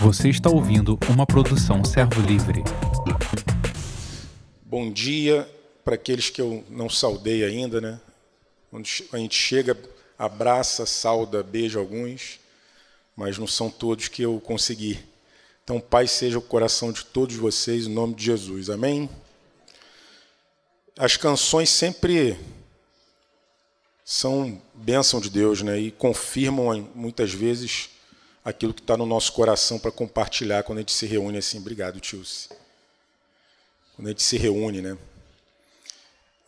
[0.00, 2.62] Você está ouvindo uma produção Servo Livre.
[4.62, 5.48] Bom dia
[5.84, 8.00] para aqueles que eu não saudei ainda, né?
[9.12, 9.78] A gente chega,
[10.18, 12.40] abraça, sauda, beija alguns,
[13.16, 14.98] mas não são todos que eu consegui.
[15.62, 18.68] Então, Pai, seja o coração de todos vocês, em nome de Jesus.
[18.68, 19.08] Amém?
[20.98, 22.38] As canções sempre
[24.04, 25.78] são bênção de Deus, né?
[25.78, 27.88] E confirmam muitas vezes
[28.44, 31.58] aquilo que está no nosso coração para compartilhar quando a gente se reúne assim.
[31.58, 32.50] Obrigado, Tilce.
[33.96, 34.98] Quando a gente se reúne, né?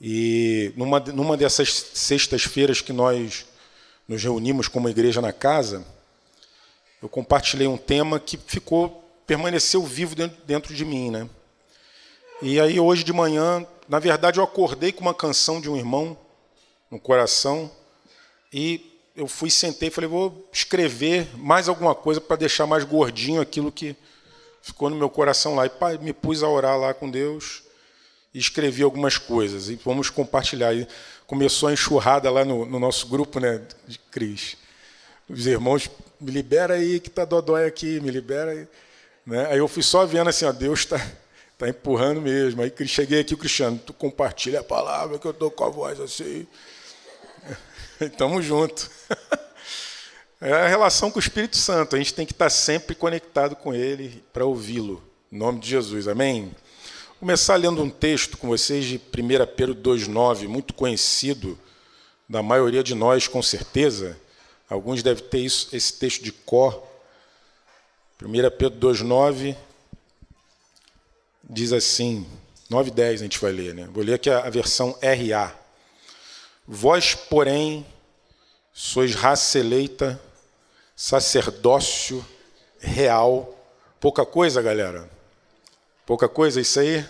[0.01, 3.47] E numa, numa dessas sextas-feiras que nós
[4.07, 5.87] nos reunimos como igreja na casa,
[7.03, 11.29] eu compartilhei um tema que ficou, permaneceu vivo dentro, dentro de mim, né?
[12.43, 16.17] E aí hoje de manhã, na verdade, eu acordei com uma canção de um irmão
[16.91, 17.71] no coração
[18.53, 23.41] e eu fui, sentei e falei, vou escrever mais alguma coisa para deixar mais gordinho
[23.41, 23.97] aquilo que
[24.61, 25.65] ficou no meu coração lá.
[25.67, 27.63] E me pus a orar lá com Deus
[28.35, 29.71] e escrevi algumas coisas.
[29.71, 30.75] E vamos compartilhar.
[30.75, 30.87] E
[31.27, 34.59] começou a enxurrada lá no, no nosso grupo né, de Cris.
[35.29, 38.69] Os irmãos, me libera aí que está dodói aqui, me libera aí.
[39.27, 39.47] Né?
[39.51, 41.01] Aí eu fui só vendo assim, ó, Deus está
[41.57, 42.61] tá empurrando mesmo.
[42.61, 45.99] Aí cheguei aqui, o Cristiano, tu compartilha a palavra que eu estou com a voz
[46.01, 46.47] assim.
[48.01, 48.91] Estamos juntos.
[50.39, 51.97] É a relação com o Espírito Santo.
[51.97, 55.03] A gente tem que estar sempre conectado com Ele para ouvi-lo.
[55.33, 56.07] Em nome de Jesus.
[56.07, 56.55] Amém?
[57.09, 59.01] Vou começar lendo um texto com vocês de 1
[59.57, 61.59] Pedro 2,9, muito conhecido
[62.29, 64.15] da maioria de nós, com certeza.
[64.69, 66.87] Alguns devem ter isso, esse texto de cor.
[68.23, 69.57] 1 Pedro 2,9
[71.49, 72.27] diz assim,
[72.69, 73.89] 9 e 10 a gente vai ler, né?
[73.91, 75.66] Vou ler aqui a versão RA.
[76.67, 77.87] Vós, porém,
[78.73, 80.21] sois raça eleita,
[80.95, 82.25] sacerdócio
[82.81, 83.55] real.
[84.01, 85.09] Pouca coisa, galera?
[86.05, 87.05] Pouca coisa isso aí?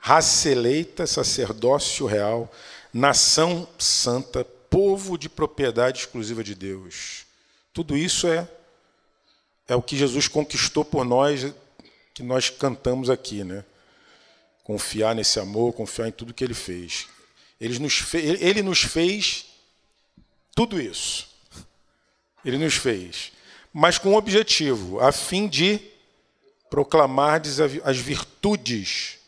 [0.00, 2.50] Raça eleita, sacerdócio real,
[2.92, 7.26] nação santa, povo de propriedade exclusiva de Deus.
[7.72, 8.48] Tudo isso é
[9.70, 11.54] é o que Jesus conquistou por nós,
[12.12, 13.64] que nós cantamos aqui, né?
[14.64, 17.06] Confiar nesse amor, confiar em tudo que ele fez.
[17.60, 19.46] Ele nos, fez, ele nos fez
[20.54, 21.28] tudo isso.
[22.44, 23.32] Ele nos fez.
[23.72, 25.80] Mas com um objetivo, a fim de
[26.70, 27.42] proclamar
[27.84, 29.18] as virtudes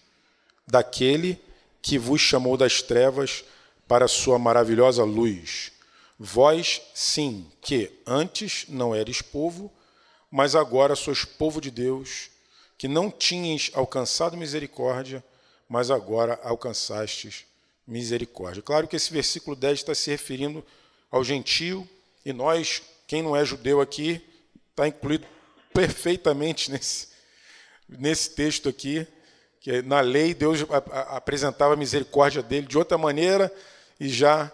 [0.67, 1.39] daquele
[1.83, 3.45] que vos chamou das trevas
[3.87, 5.73] para a sua maravilhosa luz.
[6.19, 9.71] Vós, sim, que antes não eres povo,
[10.31, 12.31] mas agora sois povo de Deus,
[12.79, 15.23] que não tinhas alcançado misericórdia,
[15.69, 17.45] mas agora alcançastes
[17.87, 18.63] misericórdia.
[18.63, 20.65] Claro que esse versículo 10 está se referindo
[21.11, 21.89] ao gentio,
[22.25, 24.21] e nós, quem não é judeu aqui,
[24.71, 25.27] está incluído
[25.75, 27.09] perfeitamente nesse,
[27.89, 29.07] nesse texto aqui,
[29.61, 30.61] que na lei Deus
[31.09, 33.53] apresentava a misericórdia dele de outra maneira,
[34.01, 34.51] e já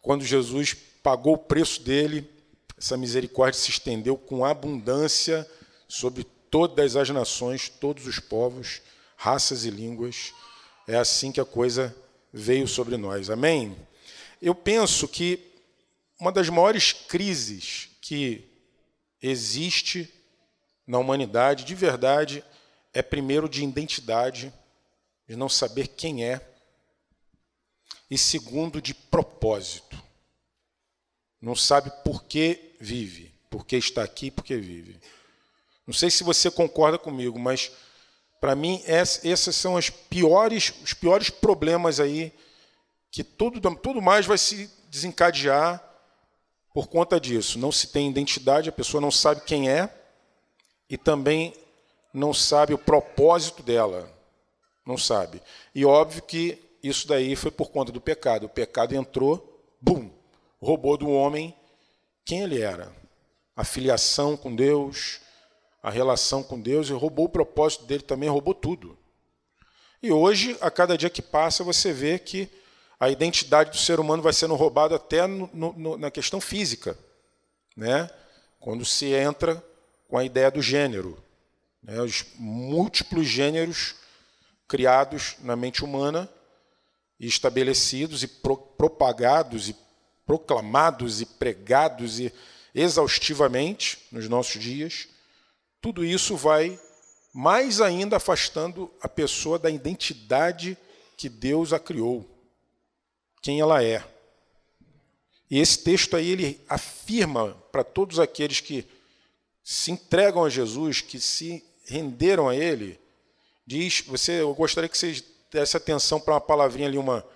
[0.00, 2.28] quando Jesus pagou o preço dele,
[2.76, 5.48] essa misericórdia se estendeu com abundância
[5.88, 8.80] sobre todas as nações, todos os povos,
[9.16, 10.32] raças e línguas.
[10.86, 11.94] É assim que a coisa
[12.32, 13.30] veio sobre nós.
[13.30, 13.76] Amém?
[14.40, 15.38] Eu penso que
[16.18, 18.48] uma das maiores crises que
[19.22, 20.12] existe
[20.86, 22.44] na humanidade, de verdade,
[22.92, 24.52] é primeiro de identidade,
[25.28, 26.46] de não saber quem é,
[28.10, 30.02] e segundo de propósito.
[31.40, 35.00] Não sabe por que vive, por que está aqui, por que vive.
[35.86, 37.72] Não sei se você concorda comigo, mas
[38.40, 42.32] para mim, esses são as piores, os piores problemas aí,
[43.10, 45.84] que tudo, tudo mais vai se desencadear
[46.72, 47.58] por conta disso.
[47.58, 49.92] Não se tem identidade, a pessoa não sabe quem é
[50.88, 51.54] e também
[52.14, 54.10] não sabe o propósito dela.
[54.86, 55.42] Não sabe.
[55.74, 58.46] E óbvio que isso daí foi por conta do pecado.
[58.46, 60.10] O pecado entrou, bum,
[60.60, 61.54] roubou do homem
[62.24, 62.90] quem ele era.
[63.54, 65.20] A filiação com Deus,
[65.82, 68.98] a relação com Deus e roubou o propósito dele também, roubou tudo.
[70.02, 72.48] E hoje, a cada dia que passa, você vê que
[72.98, 76.98] a identidade do ser humano vai sendo roubada até no, no, na questão física,
[77.76, 78.10] né?
[78.58, 79.62] quando se entra
[80.06, 81.22] com a ideia do gênero.
[81.82, 82.00] Né?
[82.00, 83.94] Os múltiplos gêneros
[84.68, 86.28] criados na mente humana
[87.18, 89.76] e estabelecidos e pro, propagados e
[90.26, 92.32] proclamados e pregados e
[92.74, 95.08] exaustivamente nos nossos dias
[95.80, 96.78] tudo isso vai
[97.32, 100.76] mais ainda afastando a pessoa da identidade
[101.16, 102.28] que Deus a criou,
[103.40, 104.04] quem ela é.
[105.50, 108.86] E esse texto aí ele afirma para todos aqueles que
[109.62, 112.98] se entregam a Jesus, que se renderam a Ele,
[113.66, 117.26] diz, você, eu gostaria que vocês dessem atenção para uma palavrinha ali, uma,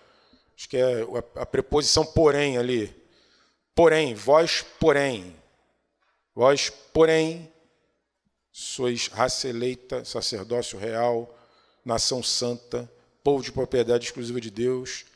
[0.57, 1.03] acho que é
[1.35, 2.95] a preposição porém ali.
[3.75, 5.35] Porém, vós, porém,
[6.35, 7.53] vós, porém,
[8.57, 11.37] sois raça eleita, sacerdócio real,
[11.85, 12.89] nação santa,
[13.25, 15.07] povo de propriedade exclusiva de Deus,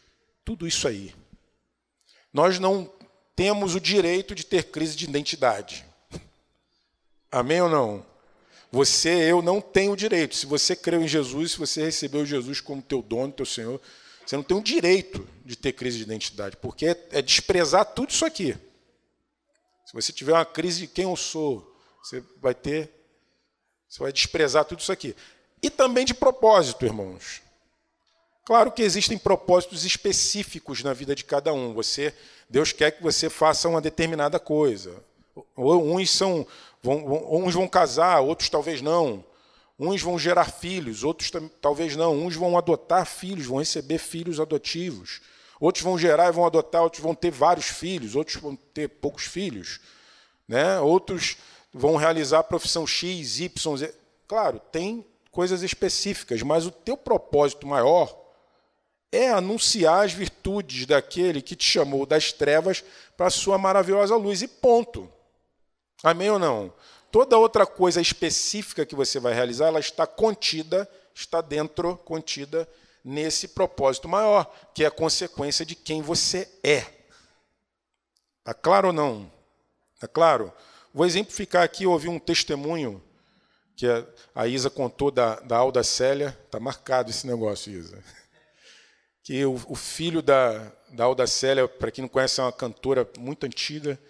[0.45, 1.15] tudo isso aí.
[2.33, 2.93] Nós não
[3.37, 5.87] temos o direito de ter crise de identidade.
[7.31, 8.05] Amém ou não?
[8.73, 10.35] Você, eu não tenho o direito.
[10.35, 13.81] Se você creu em Jesus, se você recebeu Jesus como teu dono, teu Senhor,
[14.27, 18.11] você não tem o direito de ter crise de identidade, porque é, é desprezar tudo
[18.11, 18.57] isso aqui.
[19.87, 22.98] Se você tiver uma crise de quem eu sou, você vai ter,
[23.89, 25.17] você vai desprezar tudo isso aqui.
[25.63, 27.43] E também de propósito, irmãos.
[28.45, 31.75] Claro que existem propósitos específicos na vida de cada um.
[31.75, 32.15] Você,
[32.49, 35.03] Deus quer que você faça uma determinada coisa.
[35.57, 36.47] Uns são,
[36.83, 39.25] vão, uns vão casar, outros talvez não.
[39.79, 41.31] Uns vão gerar filhos, outros
[41.61, 42.17] talvez não.
[42.17, 45.21] Uns vão adotar filhos, vão receber filhos adotivos.
[45.61, 49.25] Outros vão gerar e vão adotar, outros vão ter vários filhos, outros vão ter poucos
[49.25, 49.81] filhos.
[50.49, 50.81] Né?
[50.81, 51.37] Outros
[51.73, 53.95] vão realizar a profissão X, Y, Z.
[54.27, 58.17] Claro, tem coisas específicas, mas o teu propósito maior
[59.11, 62.85] é anunciar as virtudes daquele que te chamou das trevas
[63.17, 65.11] para a sua maravilhosa luz, e ponto.
[66.03, 66.73] Amém ou não?
[67.11, 72.69] Toda outra coisa específica que você vai realizar, ela está contida, está dentro, contida
[73.03, 76.85] nesse propósito maior, que é a consequência de quem você é.
[78.41, 79.31] Está claro ou não?
[79.95, 80.53] Está claro?
[80.93, 83.03] Vou exemplificar aqui, eu ouvi um testemunho
[83.77, 83.87] que
[84.35, 88.03] a Isa contou da, da Alda Célia, está marcado esse negócio, Isa
[89.29, 93.07] que o, o filho da, da Alda Célia, para quem não conhece, é uma cantora
[93.19, 94.01] muito antiga,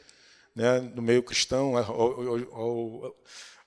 [0.55, 1.77] né, do meio cristão.
[1.77, 3.15] É, o,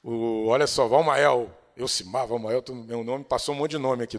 [0.02, 4.18] o, olha só, Valmael, Elcimar, Valmael, meu nome, passou um monte de nome aqui.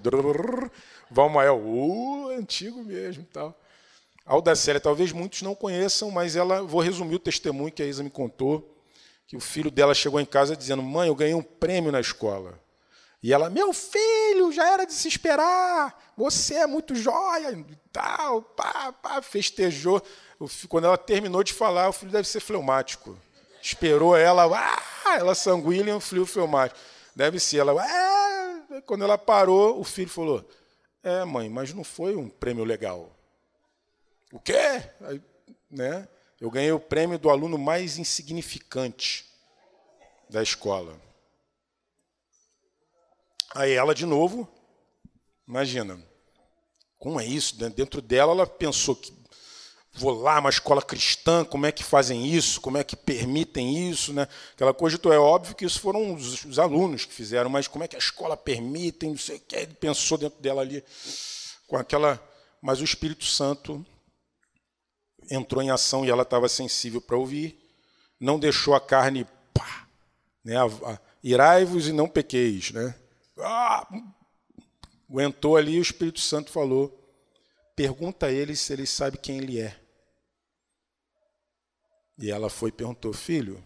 [1.11, 3.59] Valmael, uh, antigo mesmo tal.
[4.27, 8.03] Alda Célia, talvez muitos não conheçam, mas ela, vou resumir o testemunho que a Isa
[8.03, 8.72] me contou,
[9.27, 12.61] que o filho dela chegou em casa dizendo, mãe, eu ganhei um prêmio na escola.
[13.23, 18.43] E ela, meu filho, já era de se esperar, você é muito jóia, e tal,
[18.43, 20.03] pá, pá, festejou.
[20.69, 23.17] Quando ela terminou de falar, o filho deve ser fleumático.
[23.63, 26.81] Esperou ela, ah, ela sanguínea, o filho fleumático.
[27.15, 27.59] Deve ser.
[27.59, 28.81] Ela, é.
[28.87, 30.45] Quando ela parou, o filho falou:
[31.03, 33.15] É, mãe, mas não foi um prêmio legal.
[34.33, 34.83] O quê?
[35.03, 35.23] Aí,
[35.71, 36.09] né?
[36.43, 39.25] Eu ganhei o prêmio do aluno mais insignificante
[40.29, 41.01] da escola.
[43.55, 44.49] Aí ela, de novo,
[45.47, 46.05] imagina,
[46.99, 47.55] como é isso?
[47.55, 49.15] Dentro dela, ela pensou que
[49.93, 52.61] vou lá, uma escola cristã, como é que fazem isso?
[52.61, 54.13] Como é que permitem isso?
[54.13, 54.27] Né?
[54.53, 57.85] Aquela coisa, então, é óbvio que isso foram os, os, alunos que fizeram, mas como
[57.85, 59.07] é que a escola permite?
[59.07, 59.65] Não sei o que.
[59.79, 60.83] Pensou dentro dela ali
[61.69, 62.21] com aquela.
[62.61, 63.87] Mas o Espírito Santo
[65.31, 67.59] entrou em ação e ela estava sensível para ouvir,
[68.19, 69.27] não deixou a carne.
[69.55, 69.89] Pá,
[70.45, 70.57] né?
[71.23, 72.71] Irai-vos e não pequeis.
[72.71, 72.95] Né?
[73.39, 73.87] Ah,
[75.09, 76.99] aguentou ali, o Espírito Santo falou:
[77.75, 79.79] pergunta a ele se ele sabe quem ele é.
[82.19, 83.63] E ela foi e perguntou: filho,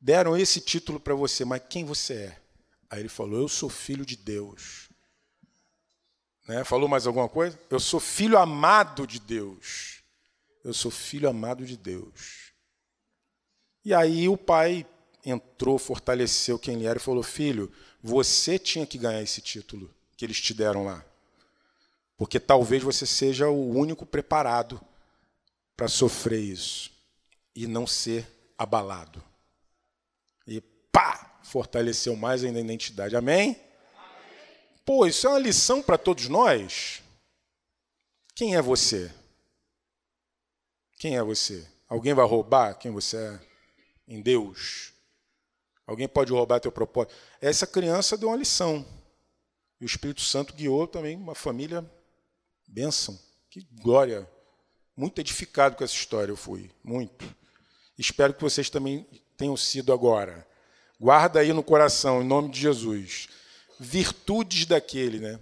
[0.00, 2.42] deram esse título para você, mas quem você é?
[2.88, 4.90] Aí ele falou: eu sou filho de Deus.
[6.48, 6.64] Né?
[6.64, 7.58] Falou mais alguma coisa?
[7.70, 9.99] Eu sou filho amado de Deus.
[10.62, 12.52] Eu sou filho amado de Deus.
[13.84, 14.86] E aí o pai
[15.24, 20.24] entrou, fortaleceu quem ele era e falou: Filho, você tinha que ganhar esse título que
[20.24, 21.04] eles te deram lá.
[22.16, 24.80] Porque talvez você seja o único preparado
[25.74, 26.90] para sofrer isso
[27.54, 28.26] e não ser
[28.58, 29.24] abalado.
[30.46, 30.60] E
[30.92, 33.16] pá, fortaleceu mais ainda a identidade.
[33.16, 33.56] Amém?
[33.96, 34.78] Amém.
[34.84, 37.02] Pô, isso é uma lição para todos nós.
[38.34, 39.10] Quem é você?
[41.00, 41.66] Quem é você?
[41.88, 43.40] Alguém vai roubar quem você é
[44.06, 44.92] em Deus?
[45.86, 47.14] Alguém pode roubar teu propósito.
[47.40, 48.86] Essa criança deu uma lição.
[49.80, 51.90] E o Espírito Santo guiou também uma família
[52.68, 53.18] bênção.
[53.48, 54.30] Que glória.
[54.94, 56.70] Muito edificado com essa história eu fui.
[56.84, 57.34] Muito.
[57.96, 60.46] Espero que vocês também tenham sido agora.
[61.00, 63.26] Guarda aí no coração, em nome de Jesus.
[63.78, 65.40] Virtudes daquele, né?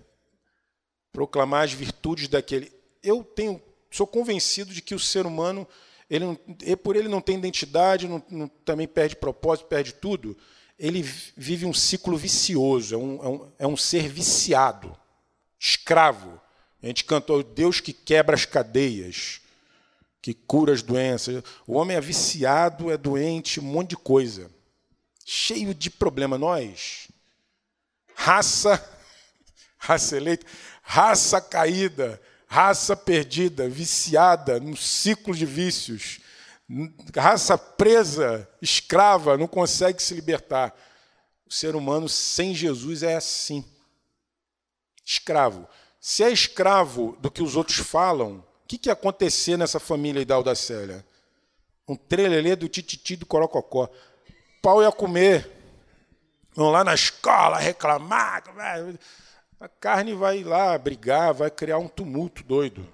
[1.10, 2.72] Proclamar as virtudes daquele.
[3.02, 5.66] Eu tenho, sou convencido de que o ser humano
[6.10, 6.36] ele, não,
[6.82, 10.36] por ele não tem identidade, não, não, também perde propósito, perde tudo,
[10.78, 11.02] ele
[11.36, 14.96] vive um ciclo vicioso, é um, é um, é um ser viciado,
[15.58, 16.40] escravo.
[16.82, 19.40] A gente cantou Deus que quebra as cadeias,
[20.22, 21.42] que cura as doenças.
[21.66, 24.50] O homem é viciado, é doente, um monte de coisa.
[25.26, 26.38] cheio de problema.
[26.38, 27.08] Nós,
[28.14, 28.82] raça,
[29.76, 30.46] raça eleita,
[30.82, 36.18] raça caída, raça perdida, viciada num ciclo de vícios,
[37.14, 40.74] raça presa, escrava, não consegue se libertar.
[41.46, 43.64] O ser humano sem Jesus é assim.
[45.04, 45.68] Escravo.
[46.00, 50.24] Se é escravo do que os outros falam, o que, que ia acontecer nessa família
[50.24, 51.04] da Audacélia?
[51.86, 53.90] Um trelelê do tititi do corococó.
[54.60, 55.50] Pau ia comer.
[56.54, 58.42] Vão lá na escola reclamar.
[59.60, 62.86] A carne vai lá brigar, vai criar um tumulto doido.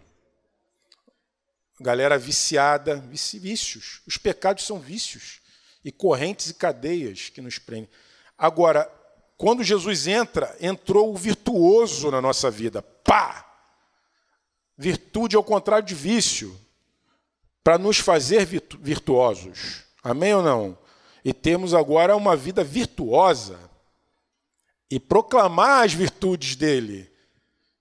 [1.78, 4.00] Galera viciada, vícios.
[4.06, 5.40] Os pecados são vícios
[5.84, 7.90] e correntes e cadeias que nos prendem.
[8.38, 8.90] Agora,
[9.36, 12.80] quando Jesus entra, entrou o virtuoso na nossa vida.
[12.80, 13.44] Pá!
[14.76, 16.58] Virtude ao contrário de vício,
[17.62, 19.84] para nos fazer virtuosos.
[20.02, 20.78] Amém ou não?
[21.22, 23.63] E temos agora uma vida virtuosa
[24.94, 27.10] e proclamar as virtudes dele,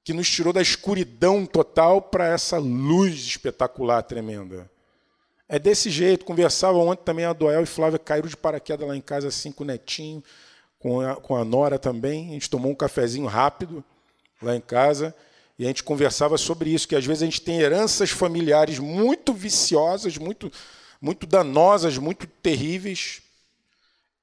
[0.04, 4.68] que nos tirou da escuridão total para essa luz espetacular, tremenda.
[5.48, 6.26] É desse jeito.
[6.26, 9.64] Conversava ontem também a Doel e Flávia caíram de paraquedas lá em casa, assim, com
[9.64, 10.24] o netinho
[10.80, 12.30] com a, com a Nora também.
[12.30, 13.84] A gente tomou um cafezinho rápido
[14.42, 15.16] lá em casa
[15.58, 19.34] e a gente conversava sobre isso, que às vezes a gente tem heranças familiares muito
[19.34, 20.52] viciosas, muito,
[21.00, 23.22] muito danosas, muito terríveis.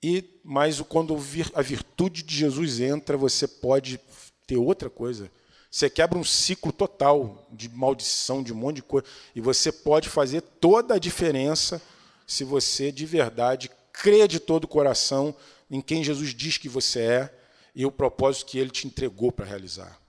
[0.03, 1.15] E mas quando
[1.55, 4.01] a virtude de Jesus entra, você pode
[4.47, 5.31] ter outra coisa.
[5.71, 10.09] Você quebra um ciclo total de maldição, de um monte de coisa, e você pode
[10.09, 11.81] fazer toda a diferença
[12.27, 15.35] se você de verdade crê de todo o coração
[15.71, 17.35] em quem Jesus diz que você é
[17.75, 20.01] e o propósito que ele te entregou para realizar.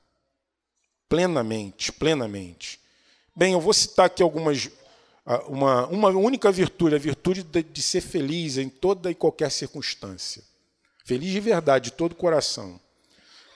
[1.07, 2.79] Plenamente, plenamente.
[3.35, 4.69] Bem, eu vou citar aqui algumas.
[5.47, 10.43] Uma, uma única virtude, a virtude de, de ser feliz em toda e qualquer circunstância.
[11.05, 12.79] Feliz de verdade, de todo o coração.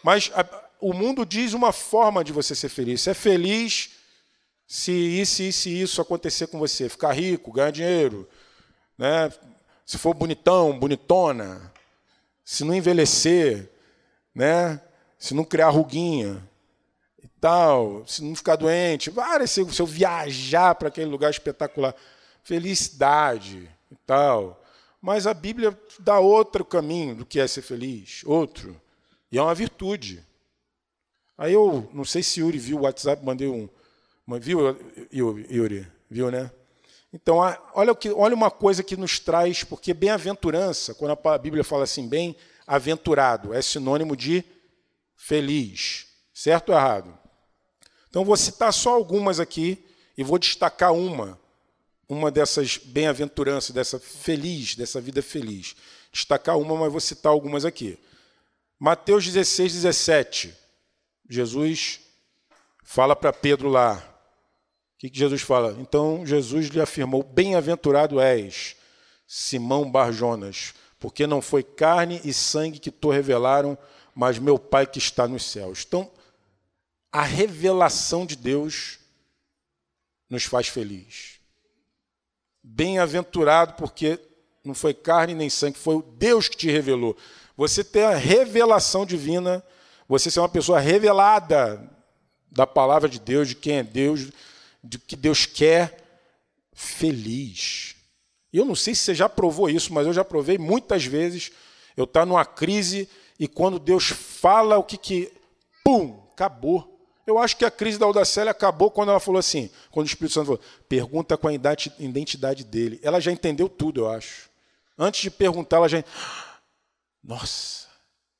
[0.03, 0.45] Mas a,
[0.79, 3.01] o mundo diz uma forma de você ser feliz.
[3.01, 3.91] Você é feliz
[4.67, 6.87] se isso, isso isso acontecer com você.
[6.87, 8.29] Ficar rico, ganhar dinheiro,
[8.97, 9.31] né?
[9.85, 11.71] se for bonitão, bonitona,
[12.43, 13.69] se não envelhecer,
[14.33, 14.79] né?
[15.17, 16.47] se não criar ruguinha
[17.45, 21.93] tal, se não ficar doente, várias, se, eu viajar para aquele lugar espetacular,
[22.43, 24.59] felicidade e tal.
[24.99, 28.81] Mas a Bíblia dá outro caminho do que é ser feliz, outro.
[29.31, 30.25] E é uma virtude.
[31.37, 33.69] Aí eu não sei se Yuri viu o WhatsApp, mandei um.
[34.39, 34.75] Viu,
[35.13, 35.87] Yuri?
[36.09, 36.49] Viu, né?
[37.13, 37.37] Então,
[37.75, 42.09] olha, que, olha uma coisa que nos traz, porque bem-aventurança, quando a Bíblia fala assim,
[42.09, 44.43] bem-aventurado, é sinônimo de
[45.15, 46.07] feliz.
[46.33, 47.24] Certo ou errado?
[48.15, 49.77] Então, vou citar só algumas aqui
[50.17, 51.37] e vou destacar uma,
[52.07, 55.75] uma dessas bem-aventuranças, dessa feliz, dessa vida feliz.
[56.13, 57.99] Destacar uma, mas vou citar algumas aqui.
[58.79, 60.55] Mateus 16, 17.
[61.29, 61.99] Jesus
[62.85, 65.75] fala para Pedro lá, o que, que Jesus fala?
[65.77, 68.77] Então Jesus lhe afirmou: Bem-aventurado és,
[69.27, 73.77] Simão Barjonas, porque não foi carne e sangue que te revelaram,
[74.15, 75.83] mas meu Pai que está nos céus.
[75.85, 76.09] Então,
[77.15, 78.99] a revelação de Deus
[80.29, 81.39] nos faz feliz.
[82.61, 84.19] Bem-aventurado, porque
[84.65, 87.15] não foi carne nem sangue, foi o Deus que te revelou.
[87.55, 89.63] Você tem a revelação divina,
[90.09, 91.89] você ser uma pessoa revelada
[92.51, 94.29] da palavra de Deus, de quem é Deus,
[94.83, 95.97] de que Deus quer
[96.73, 97.95] feliz.
[98.51, 101.49] E eu não sei se você já provou isso, mas eu já provei muitas vezes.
[101.95, 103.07] Eu estou tá numa crise
[103.39, 105.31] e quando Deus fala o que que.
[105.81, 106.21] Pum!
[106.33, 106.94] Acabou.
[107.25, 110.33] Eu acho que a crise da Audacélia acabou quando ela falou assim, quando o Espírito
[110.33, 112.99] Santo falou, pergunta com a identidade dele.
[113.01, 114.49] Ela já entendeu tudo, eu acho.
[114.97, 116.03] Antes de perguntar, ela já.
[117.23, 117.87] Nossa!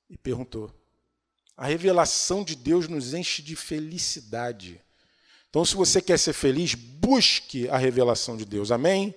[0.10, 0.72] E perguntou.
[1.58, 4.80] A revelação de Deus nos enche de felicidade.
[5.50, 8.72] Então, se você quer ser feliz, busque a revelação de Deus.
[8.72, 9.16] Amém?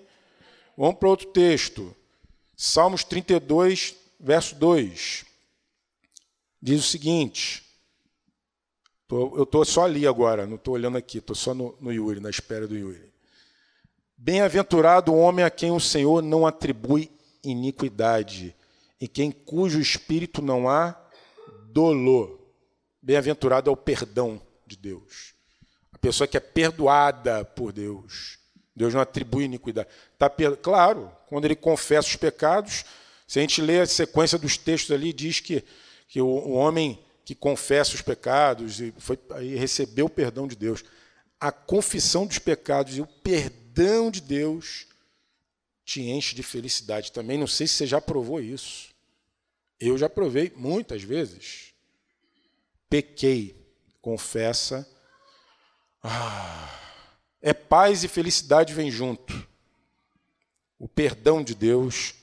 [0.77, 1.95] Vamos para outro texto.
[2.57, 5.25] Salmos 32, verso 2.
[6.63, 7.68] Diz o seguinte.
[9.11, 12.29] Eu estou só ali agora, não estou olhando aqui, estou só no, no Yuri, na
[12.29, 13.11] espera do Yuri.
[14.17, 17.11] Bem-aventurado o homem a quem o Senhor não atribui
[17.43, 18.55] iniquidade,
[19.01, 20.95] e quem cujo espírito não há
[21.71, 22.39] dolor.
[23.01, 25.35] Bem-aventurado é o perdão de Deus.
[25.93, 28.39] A pessoa que é perdoada por Deus.
[28.75, 29.89] Deus não atribui iniquidade.
[30.19, 32.85] Tá, claro, quando ele confessa os pecados,
[33.27, 35.65] se a gente lê a sequência dos textos ali, diz que,
[36.09, 39.19] que o, o homem que confessa os pecados e foi,
[39.59, 40.83] recebeu o perdão de Deus.
[41.39, 44.87] A confissão dos pecados e o perdão de Deus
[45.85, 47.37] te enche de felicidade também.
[47.37, 48.95] Não sei se você já provou isso.
[49.79, 51.75] Eu já provei muitas vezes.
[52.89, 53.63] Pequei,
[54.01, 54.89] confessa.
[56.03, 56.81] Ah,
[57.43, 59.47] é paz e felicidade vem junto.
[60.79, 62.15] O perdão de Deus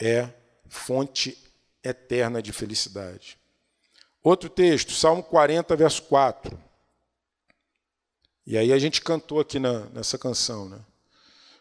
[0.00, 0.32] é
[0.68, 1.36] fonte
[1.82, 3.39] eterna de felicidade.
[4.22, 6.58] Outro texto, Salmo 40, verso 4.
[8.46, 10.78] E aí a gente cantou aqui na, nessa canção, né?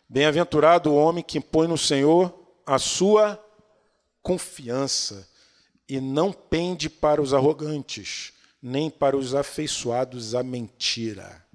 [0.09, 2.33] Bem-aventurado o homem que põe no Senhor
[2.65, 3.41] a sua
[4.21, 5.29] confiança
[5.87, 11.45] e não pende para os arrogantes, nem para os afeiçoados à mentira.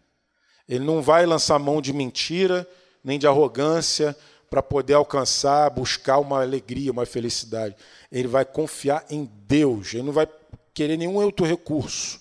[0.67, 2.67] Ele não vai lançar mão de mentira,
[3.03, 4.17] nem de arrogância,
[4.49, 7.77] para poder alcançar, buscar uma alegria, uma felicidade.
[8.11, 10.29] Ele vai confiar em Deus, ele não vai
[10.75, 12.21] querer nenhum outro recurso.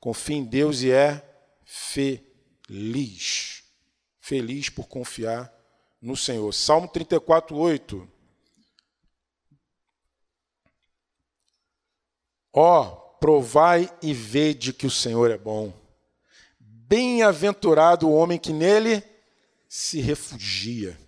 [0.00, 1.22] Confia em Deus e é
[1.64, 3.62] feliz.
[4.18, 5.52] Feliz por confiar
[6.00, 6.52] no Senhor.
[6.52, 8.08] Salmo 34, 8.
[12.52, 15.72] Ó, oh, provai e vede que o Senhor é bom.
[16.58, 19.04] Bem-aventurado o homem que nele
[19.68, 20.98] se refugia.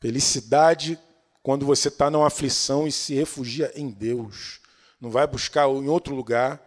[0.00, 0.98] Felicidade
[1.42, 4.61] quando você está numa aflição e se refugia em Deus.
[5.02, 6.62] Não vai buscar em outro lugar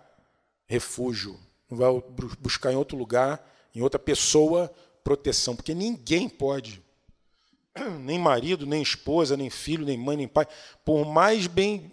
[0.67, 1.39] refúgio.
[1.71, 2.03] Não vai
[2.37, 3.41] buscar em outro lugar,
[3.73, 4.69] em outra pessoa,
[5.05, 5.55] proteção.
[5.55, 6.83] Porque ninguém pode,
[8.01, 10.45] nem marido, nem esposa, nem filho, nem mãe, nem pai,
[10.83, 11.89] por mais bem,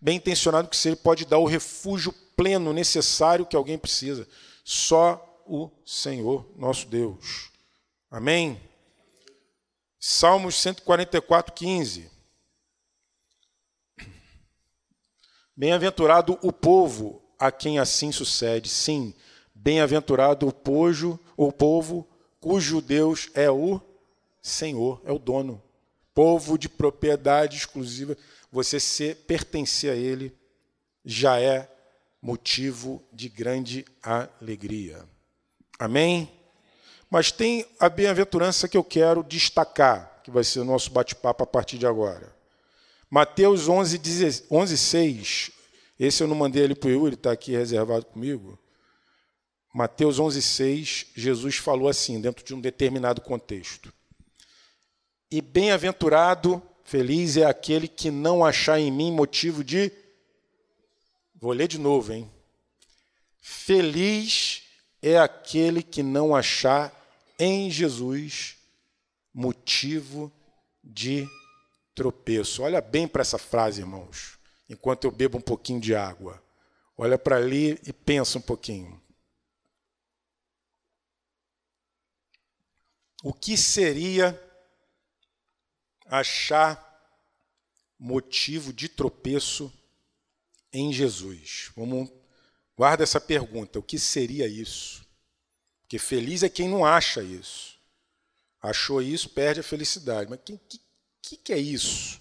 [0.00, 4.26] bem intencionado que seja, pode dar o refúgio pleno necessário que alguém precisa.
[4.64, 7.50] Só o Senhor, nosso Deus.
[8.10, 8.58] Amém?
[10.00, 12.13] Salmos 144, 15.
[15.56, 18.68] Bem-aventurado o povo a quem assim sucede.
[18.68, 19.14] Sim,
[19.54, 22.08] bem-aventurado o pojo, o povo
[22.40, 23.80] cujo Deus é o
[24.42, 25.62] Senhor, é o dono.
[26.12, 28.16] Povo de propriedade exclusiva,
[28.50, 30.36] você se pertencer a ele
[31.04, 31.70] já é
[32.20, 35.04] motivo de grande alegria.
[35.78, 36.30] Amém?
[37.08, 41.46] Mas tem a bem-aventurança que eu quero destacar, que vai ser o nosso bate-papo a
[41.46, 42.33] partir de agora.
[43.14, 45.50] Mateus 11, 11 6.
[46.00, 48.58] Esse eu não mandei ele para o Yuri, está aqui reservado comigo.
[49.72, 53.94] Mateus 11, 6, Jesus falou assim, dentro de um determinado contexto.
[55.30, 59.92] E bem-aventurado, feliz é aquele que não achar em mim motivo de.
[61.36, 62.28] Vou ler de novo, hein?
[63.40, 64.64] Feliz
[65.00, 66.92] é aquele que não achar
[67.38, 68.56] em Jesus
[69.32, 70.32] motivo
[70.82, 71.28] de
[71.94, 72.62] tropeço.
[72.62, 76.42] Olha bem para essa frase, irmãos, enquanto eu bebo um pouquinho de água.
[76.96, 79.00] Olha para ali e pensa um pouquinho.
[83.22, 84.38] O que seria
[86.06, 86.82] achar
[87.98, 89.72] motivo de tropeço
[90.72, 91.70] em Jesus?
[91.74, 92.12] Vamos
[92.76, 93.78] guarda essa pergunta.
[93.78, 95.04] O que seria isso?
[95.80, 97.78] Porque feliz é quem não acha isso.
[98.60, 100.28] Achou isso, perde a felicidade.
[100.28, 100.80] Mas quem, que,
[101.24, 102.20] que, que é isso?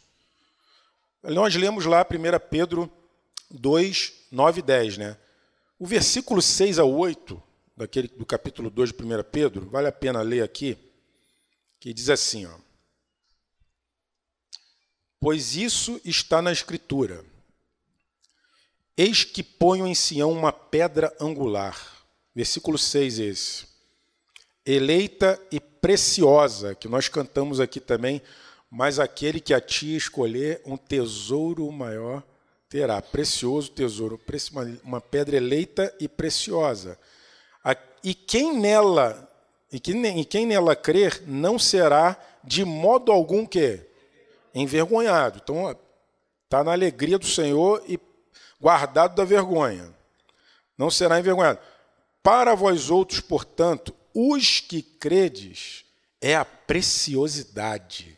[1.22, 2.92] Nós lemos lá 1 Pedro
[3.52, 4.98] 2, 9 e 10.
[4.98, 5.18] Né?
[5.78, 7.42] O versículo 6 a 8
[7.76, 10.78] daquele, do capítulo 2 de 1 Pedro, vale a pena ler aqui,
[11.80, 12.56] que diz assim: ó,
[15.20, 17.26] Pois isso está na Escritura.
[18.96, 22.06] Eis que ponho em Sião uma pedra angular.
[22.36, 23.66] Versículo 6 esse.
[24.66, 28.22] Eleita e preciosa, que nós cantamos aqui também,
[28.76, 32.24] mas aquele que a ti escolher um tesouro maior
[32.68, 33.00] terá.
[33.04, 34.20] Precioso tesouro,
[34.84, 36.98] uma pedra eleita e preciosa.
[38.04, 39.30] E quem nela,
[39.72, 43.80] e quem, nela crer, não será de modo algum que
[44.56, 45.40] envergonhado.
[45.44, 45.78] Então,
[46.44, 48.00] está na alegria do Senhor e
[48.60, 49.94] guardado da vergonha.
[50.76, 51.60] Não será envergonhado.
[52.24, 55.86] Para vós outros, portanto, os que credes,
[56.20, 58.13] é a preciosidade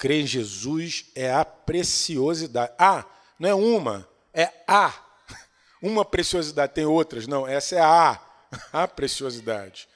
[0.00, 2.72] Crer em Jesus é a preciosidade.
[2.78, 3.04] Ah,
[3.38, 4.94] não é uma, é a.
[5.82, 8.18] Uma preciosidade, tem outras, não, essa é a,
[8.72, 9.86] a preciosidade.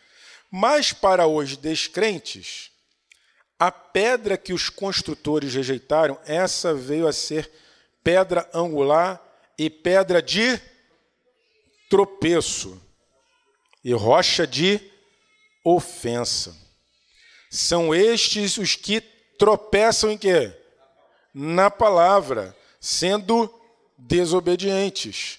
[0.50, 2.70] Mas para os descrentes,
[3.58, 7.50] a pedra que os construtores rejeitaram, essa veio a ser
[8.02, 9.22] pedra angular
[9.58, 10.60] e pedra de
[11.88, 12.78] tropeço
[13.82, 14.78] e rocha de
[15.64, 16.54] ofensa.
[17.50, 20.52] São estes os que tropeçam em quê?
[21.32, 23.52] Na palavra, sendo
[23.96, 25.38] desobedientes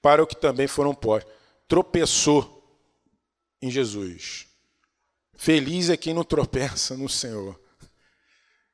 [0.00, 1.32] para o que também foram postos.
[1.66, 2.54] Tropeçou
[3.60, 4.46] em Jesus.
[5.36, 7.58] Feliz é quem não tropeça no Senhor.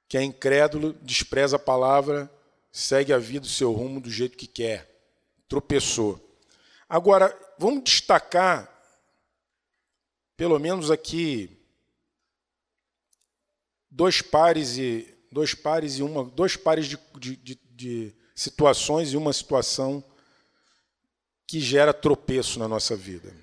[0.09, 2.31] Que é incrédulo, despreza a palavra,
[2.73, 4.89] segue a vida, o seu rumo do jeito que quer.
[5.49, 6.21] Tropeçou.
[6.89, 8.69] Agora, vamos destacar,
[10.37, 11.60] pelo menos aqui,
[13.91, 19.17] dois pares e dois pares e uma, dois pares de, de, de, de situações e
[19.17, 20.05] uma situação
[21.47, 23.35] que gera tropeço na nossa vida.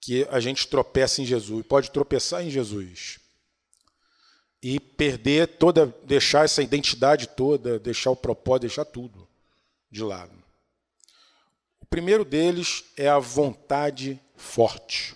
[0.00, 3.20] Que a gente tropeça em Jesus, pode tropeçar em Jesus
[4.62, 9.28] e perder toda, deixar essa identidade toda, deixar o propósito, deixar tudo
[9.90, 10.32] de lado.
[11.80, 15.14] O primeiro deles é a vontade forte.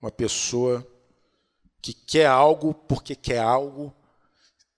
[0.00, 0.86] Uma pessoa
[1.88, 3.94] que quer algo porque quer algo,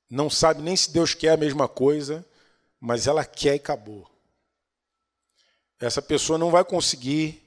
[0.08, 2.24] não sabe nem se Deus quer a mesma coisa,
[2.78, 4.08] mas ela quer e acabou.
[5.80, 7.42] Essa pessoa não vai conseguir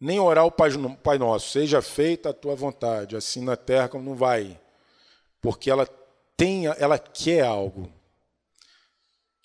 [0.00, 4.14] nem orar o Pai Nosso, seja feita a tua vontade, assim na terra como não
[4.14, 4.60] vai
[5.40, 5.86] porque ela
[6.36, 7.92] tem, ela quer algo.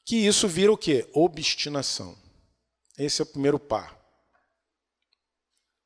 [0.06, 1.10] Que isso vira o quê?
[1.12, 2.16] Obstinação.
[2.96, 3.98] Esse é o primeiro par.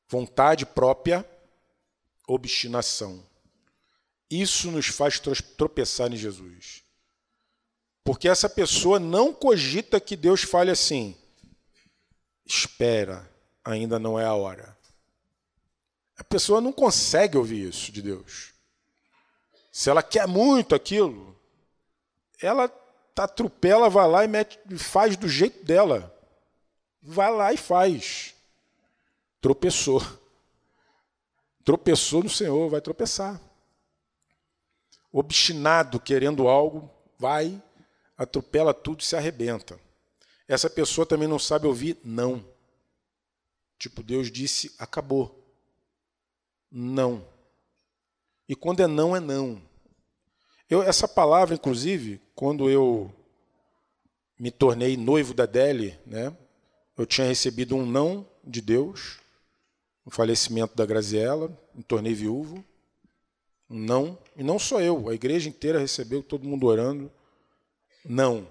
[0.10, 1.26] Vontade própria,
[2.28, 3.26] obstinação.
[4.32, 6.84] Isso nos faz tropeçar em Jesus.
[8.02, 11.18] Porque essa pessoa não cogita que Deus fale assim:
[12.46, 13.30] espera,
[13.64, 14.78] ainda não é a hora.
[16.18, 18.54] A pessoa não consegue ouvir isso de Deus.
[19.70, 21.38] Se ela quer muito aquilo,
[22.42, 22.72] ela
[23.18, 26.16] atropela, vai lá e mete, faz do jeito dela.
[27.02, 28.34] Vai lá e faz.
[29.42, 30.02] Tropeçou.
[31.66, 33.40] Tropeçou no Senhor, vai tropeçar.
[35.12, 37.62] Obstinado, querendo algo, vai,
[38.18, 39.80] atropela tudo e se arrebenta.
[40.48, 42.46] Essa pessoa também não sabe ouvir não.
[43.78, 45.44] Tipo, Deus disse, acabou.
[46.72, 47.28] Não.
[48.48, 49.62] E quando é não, é não.
[50.70, 53.14] Eu, essa palavra, inclusive, quando eu
[54.40, 56.36] me tornei noivo da Deli, né,
[56.98, 59.20] eu tinha recebido um não de Deus,
[60.06, 62.64] o falecimento da Graziella, me tornei viúvo.
[63.74, 67.12] Não, e não só eu, a igreja inteira recebeu, todo mundo orando.
[68.04, 68.48] Não.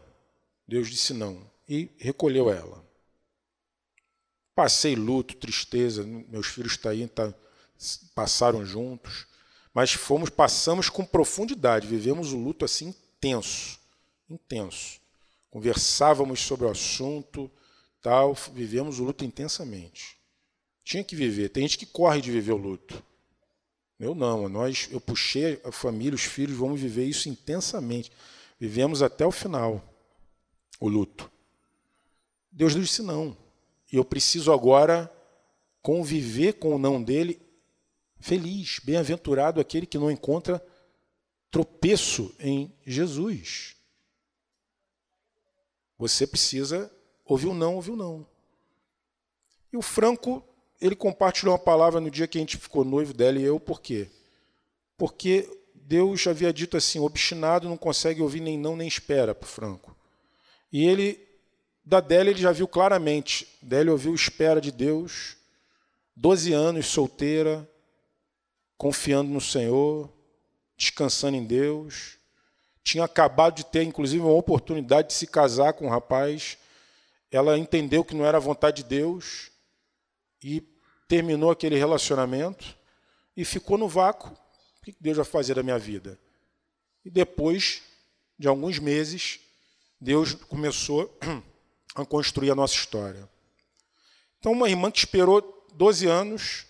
[0.67, 2.85] Deus disse não e recolheu ela.
[4.55, 7.33] Passei luto, tristeza, meus filhos tá aí, tá,
[8.15, 9.27] passaram juntos
[9.73, 13.79] mas fomos passamos com profundidade, vivemos o luto assim intenso,
[14.29, 15.01] intenso.
[15.51, 17.51] Conversávamos sobre o assunto,
[18.03, 20.17] tal, vivemos o luto intensamente.
[20.85, 21.51] Tinha que viver.
[21.51, 23.03] Tem gente que corre de viver o luto.
[24.01, 28.11] Eu não, nós eu puxei a família, os filhos, vamos viver isso intensamente.
[28.59, 29.85] Vivemos até o final
[30.81, 31.31] o luto.
[32.51, 33.37] Deus disse não.
[33.93, 35.13] E eu preciso agora
[35.83, 37.41] conviver com o não dele
[38.21, 40.63] Feliz, bem-aventurado aquele que não encontra
[41.51, 43.77] tropeço em Jesus.
[45.99, 46.93] Você precisa
[47.25, 48.27] ouvir o não, ouvir o não.
[49.73, 50.45] E o Franco,
[50.81, 53.81] ele compartilhou uma palavra no dia que a gente ficou noivo dela e eu, por
[53.81, 54.09] quê?
[54.97, 59.49] Porque Deus havia dito assim: obstinado não consegue ouvir nem não nem espera para o
[59.49, 59.97] Franco.
[60.73, 61.21] E ele,
[61.85, 63.47] da Délia, ele já viu claramente.
[63.61, 65.37] Délia ouviu espera de Deus,
[66.17, 67.69] 12 anos solteira,
[68.79, 70.11] confiando no Senhor,
[70.77, 72.17] descansando em Deus.
[72.83, 76.57] Tinha acabado de ter, inclusive, uma oportunidade de se casar com um rapaz.
[77.31, 79.51] Ela entendeu que não era a vontade de Deus
[80.43, 80.61] e
[81.11, 82.65] terminou aquele relacionamento
[83.37, 84.31] e ficou no vácuo.
[84.31, 86.17] O que Deus vai fazer da minha vida?
[87.05, 87.83] E depois
[88.39, 89.41] de alguns meses,
[90.01, 91.19] Deus começou
[91.97, 93.29] a construir a nossa história.
[94.39, 96.65] Então, uma irmã que esperou 12 anos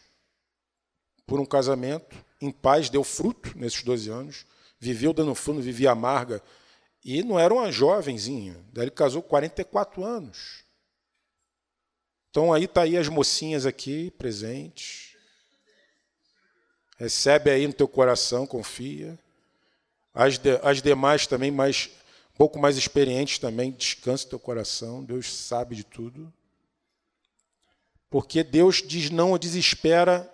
[1.27, 4.47] por um casamento, em paz, deu fruto nesses 12 anos,
[4.81, 6.43] viveu dando fruto, vivia amarga,
[7.05, 10.65] e não era uma jovenzinha, daí ele casou com 44 anos.
[12.31, 15.17] Então aí está aí as mocinhas aqui presentes.
[16.97, 19.19] Recebe aí no teu coração, confia.
[20.15, 21.91] As, de, as demais também, mais,
[22.35, 25.03] um pouco mais experientes também, descansa teu coração.
[25.03, 26.33] Deus sabe de tudo.
[28.09, 30.33] Porque Deus diz não ou desespera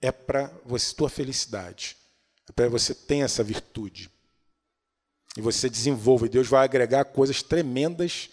[0.00, 1.96] é para você tua felicidade.
[2.48, 4.10] É para você ter essa virtude.
[5.36, 8.30] E você desenvolva, e Deus vai agregar coisas tremendas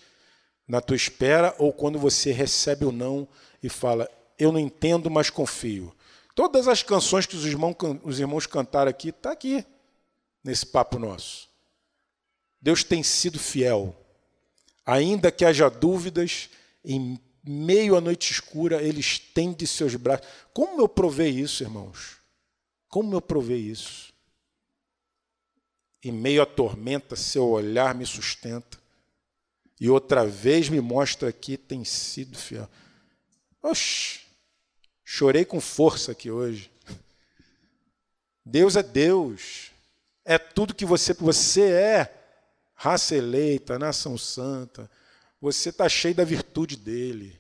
[0.68, 3.28] na tua espera ou quando você recebe o não
[3.62, 5.96] e fala: "Eu não entendo, mas confio".
[6.36, 9.66] Todas as canções que os irmãos, os irmãos cantaram aqui tá aqui
[10.44, 11.50] nesse papo nosso.
[12.62, 13.96] Deus tem sido fiel.
[14.86, 16.50] Ainda que haja dúvidas,
[16.84, 20.28] em meio à noite escura, ele estende seus braços.
[20.54, 22.18] Como eu provei isso, irmãos?
[22.90, 24.14] Como eu provei isso?
[26.04, 28.78] Em meio à tormenta, seu olhar me sustenta.
[29.80, 32.70] E outra vez me mostra que tem sido fiel.
[33.62, 34.22] Oxi,
[35.04, 36.72] chorei com força aqui hoje.
[38.46, 39.72] Deus é Deus.
[40.24, 42.22] É tudo que você, você é.
[42.74, 44.90] Raça eleita, nação santa.
[45.42, 47.40] Você está cheio da virtude dele.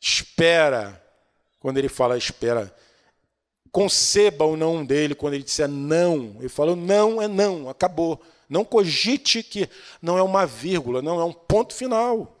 [0.00, 1.02] Espera.
[1.58, 2.74] Quando ele fala espera,
[3.72, 6.36] conceba o não dele quando ele disser não.
[6.38, 8.22] Ele falou não é não, acabou.
[8.48, 9.68] Não cogite que
[10.00, 12.36] não é uma vírgula, não é um ponto final.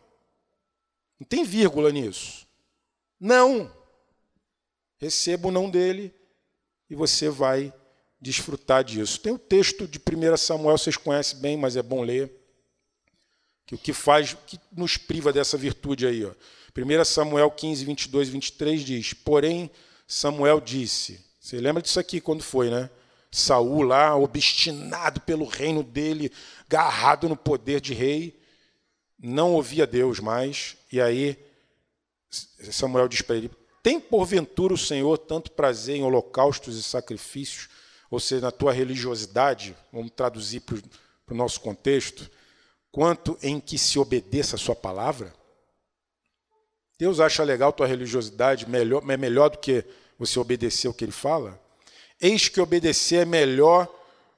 [1.18, 2.46] Não tem vírgula nisso.
[3.18, 3.70] Não.
[4.98, 6.14] Receba o não dele
[6.88, 7.72] e você vai
[8.20, 9.20] desfrutar disso.
[9.20, 12.32] Tem o texto de 1 Samuel, vocês conhecem bem, mas é bom ler.
[13.66, 16.24] Que o que faz, que nos priva dessa virtude aí.
[16.24, 16.32] Ó.
[16.76, 19.70] 1 Samuel 15, 22 e 23 diz: Porém,
[20.06, 21.24] Samuel disse.
[21.40, 22.90] Você lembra disso aqui quando foi, né?
[23.30, 26.32] Saul lá, obstinado pelo reino dele,
[26.68, 28.38] garrado no poder de rei,
[29.18, 30.76] não ouvia Deus mais.
[30.90, 31.38] E aí
[32.30, 33.50] Samuel diz para ele:
[33.82, 37.68] Tem porventura o Senhor tanto prazer em holocaustos e sacrifícios,
[38.10, 40.76] ou seja, na tua religiosidade, vamos traduzir para
[41.30, 42.30] o nosso contexto,
[42.90, 45.34] quanto em que se obedeça a sua palavra?
[46.98, 49.84] Deus acha legal tua religiosidade, melhor, é melhor do que
[50.18, 51.60] você obedecer o que ele fala?
[52.20, 53.88] Eis que obedecer é melhor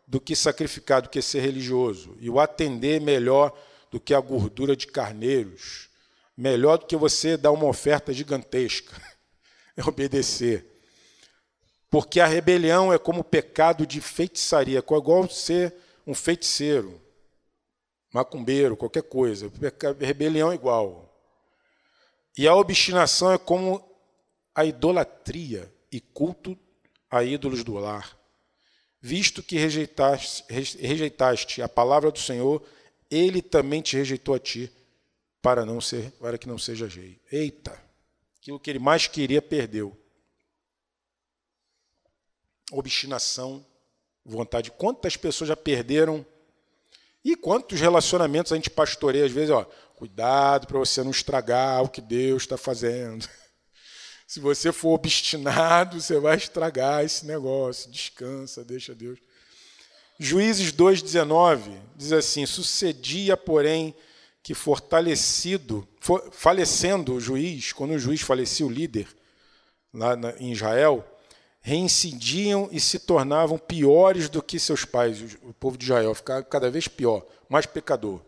[0.07, 3.57] do que sacrificar, do que ser religioso, e o atender é melhor
[3.91, 5.89] do que a gordura de carneiros,
[6.37, 9.01] melhor do que você dar uma oferta gigantesca,
[9.77, 10.67] é obedecer.
[11.91, 15.75] Porque a rebelião é como o pecado de feitiçaria, é igual ser
[16.07, 17.01] um feiticeiro,
[18.13, 19.51] macumbeiro, qualquer coisa.
[20.01, 21.09] Rebelião é igual.
[22.37, 23.83] E a obstinação é como
[24.55, 26.59] a idolatria e culto
[27.11, 28.17] a ídolos do lar.
[29.01, 32.67] Visto que rejeitaste, rejeitaste a palavra do Senhor,
[33.11, 34.71] ele também te rejeitou a ti,
[35.41, 37.21] para não ser, para que não seja rei.
[37.31, 37.81] Eita,
[38.39, 39.97] aquilo que ele mais queria perdeu.
[42.73, 43.65] Obstinação,
[44.25, 44.71] vontade.
[44.71, 46.27] Quantas pessoas já perderam?
[47.25, 51.89] E quantos relacionamentos a gente pastoreia às vezes, ó, cuidado para você não estragar o
[51.89, 53.29] que Deus está fazendo.
[54.29, 57.91] Se você for obstinado, você vai estragar esse negócio.
[57.91, 59.19] Descansa, deixa Deus.
[60.19, 63.95] Juízes 2,19 diz assim: Sucedia, porém,
[64.43, 69.09] que fortalecido, for, falecendo o juiz, quando o juiz falecia, o líder,
[69.95, 71.03] lá na, em Israel,
[71.63, 75.39] reincidiam e se tornavam piores do que seus pais.
[75.43, 78.21] O povo de Israel ficava cada vez pior, mais pecador.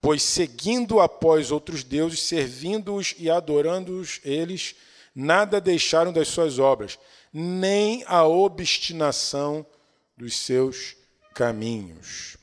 [0.00, 4.74] Pois seguindo após outros deuses, servindo-os e adorando-os, eles
[5.14, 6.98] nada deixaram das suas obras,
[7.32, 9.64] nem a obstinação
[10.16, 10.96] dos seus
[11.34, 12.36] caminhos.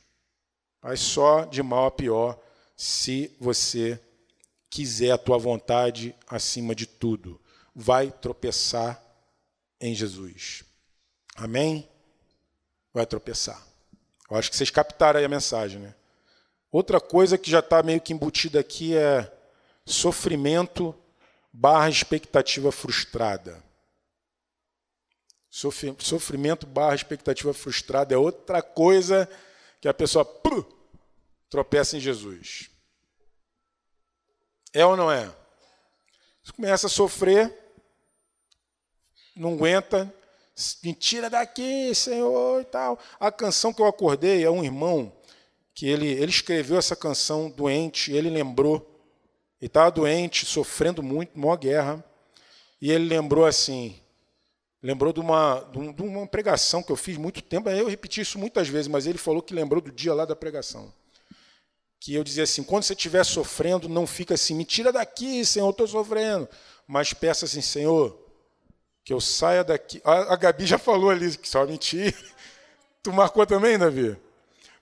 [0.82, 2.38] Mas só de mal a pior
[2.76, 4.00] se você
[4.68, 7.40] quiser a tua vontade acima de tudo.
[7.74, 9.02] Vai tropeçar
[9.80, 10.64] em Jesus.
[11.36, 11.88] Amém?
[12.92, 13.62] Vai tropeçar.
[14.30, 15.94] Eu acho que vocês captaram aí a mensagem, né?
[16.70, 19.30] Outra coisa que já está meio que embutida aqui é
[19.84, 20.94] sofrimento
[21.52, 23.62] barra expectativa frustrada.
[25.50, 29.28] Sofrimento barra expectativa frustrada é outra coisa
[29.80, 30.64] que a pessoa pum,
[31.50, 32.70] tropeça em Jesus.
[34.72, 35.26] É ou não é?
[36.42, 37.54] Você começa a sofrer,
[39.36, 40.12] não aguenta,
[40.82, 42.98] me tira daqui, Senhor, e tal.
[43.20, 45.14] A canção que eu acordei é um irmão
[45.74, 48.91] que ele, ele escreveu essa canção doente, ele lembrou
[49.62, 52.04] ele estava doente, sofrendo muito, maior guerra.
[52.80, 53.96] E ele lembrou assim,
[54.82, 55.60] lembrou de uma,
[55.94, 57.70] de uma pregação que eu fiz muito tempo.
[57.70, 60.92] Eu repeti isso muitas vezes, mas ele falou que lembrou do dia lá da pregação.
[62.00, 65.70] Que eu dizia assim: quando você estiver sofrendo, não fica assim, me tira daqui, Senhor,
[65.70, 66.48] estou sofrendo.
[66.84, 68.18] Mas peça assim, Senhor,
[69.04, 70.02] que eu saia daqui.
[70.02, 72.16] A, a Gabi já falou ali que só me tira.
[73.00, 74.16] Tu marcou também, Davi?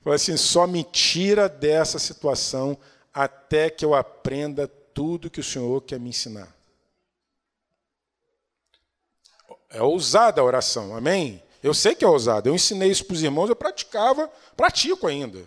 [0.00, 2.78] Falou assim: só me tira dessa situação
[3.12, 6.54] até que eu aprenda tudo que o Senhor quer me ensinar.
[9.68, 11.42] É ousada a oração, amém?
[11.62, 12.48] Eu sei que é ousada.
[12.48, 15.46] Eu ensinei isso para os irmãos, eu praticava, pratico ainda.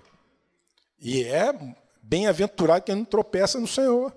[0.99, 1.53] E é
[2.01, 4.15] bem-aventurado quem não tropeça no Senhor.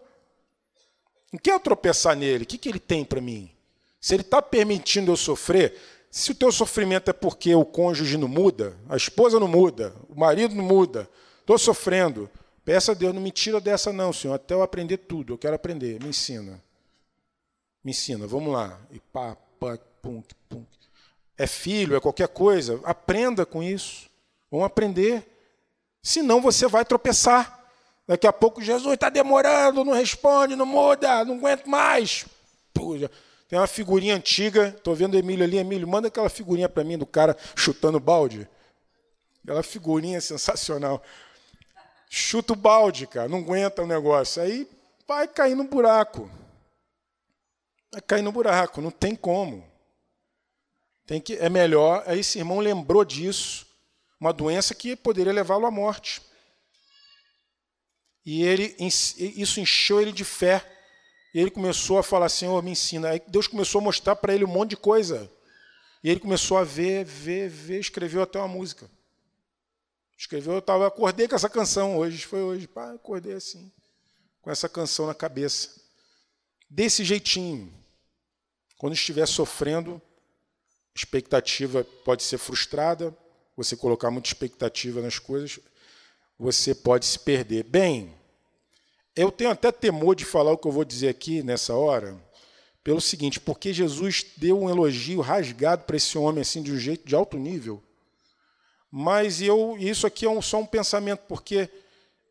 [1.33, 2.45] Não quer tropeçar nele?
[2.45, 3.51] O que, que ele tem para mim?
[4.01, 5.77] Se ele está permitindo eu sofrer,
[6.11, 10.19] se o teu sofrimento é porque o cônjuge não muda, a esposa não muda, o
[10.19, 12.31] marido não muda, estou sofrendo,
[12.67, 15.35] Peça a Deus, não me tira dessa não, Senhor, até eu aprender tudo.
[15.35, 16.61] Eu quero aprender, me ensina.
[17.83, 18.81] Me ensina, vamos lá.
[18.91, 20.67] E pá, pá, pum, pum.
[21.39, 24.11] É filho, é qualquer coisa, aprenda com isso.
[24.51, 25.25] Vamos aprender.
[26.03, 27.57] Senão você vai tropeçar.
[28.05, 32.27] Daqui a pouco Jesus está demorando, não responde, não muda, não aguento mais.
[32.75, 33.09] Puxa.
[33.49, 35.57] Tem uma figurinha antiga, estou vendo o Emílio ali.
[35.57, 38.49] Emílio, manda aquela figurinha para mim do cara chutando balde.
[39.45, 41.01] Aquela figurinha sensacional.
[42.09, 44.43] Chuta o balde, cara, não aguenta o negócio.
[44.43, 44.69] Aí
[45.07, 46.31] vai cair no buraco.
[47.93, 49.67] Vai cair no buraco, não tem como.
[51.07, 52.03] Tem que, é melhor.
[52.07, 53.67] Aí esse irmão lembrou disso,
[54.21, 56.21] uma doença que poderia levá-lo à morte.
[58.25, 60.65] E ele, isso encheu ele de fé.
[61.33, 63.11] E ele começou a falar, Senhor, me ensina.
[63.11, 65.31] Aí Deus começou a mostrar para ele um monte de coisa.
[66.03, 68.91] E ele começou a ver, ver, ver, escreveu até uma música.
[70.17, 73.71] Escreveu, eu tava, acordei com essa canção hoje, foi hoje, pá, acordei assim,
[74.41, 75.71] com essa canção na cabeça.
[76.71, 77.73] Desse jeitinho.
[78.79, 80.01] Quando estiver sofrendo,
[80.95, 83.17] expectativa pode ser frustrada,
[83.57, 85.59] você colocar muita expectativa nas coisas,
[86.39, 87.65] você pode se perder.
[87.65, 88.15] Bem,
[89.15, 92.23] eu tenho até temor de falar o que eu vou dizer aqui nessa hora,
[92.85, 97.07] pelo seguinte, porque Jesus deu um elogio rasgado para esse homem assim de um jeito
[97.07, 97.83] de alto nível.
[98.91, 101.69] Mas eu, isso aqui é um, só um pensamento, porque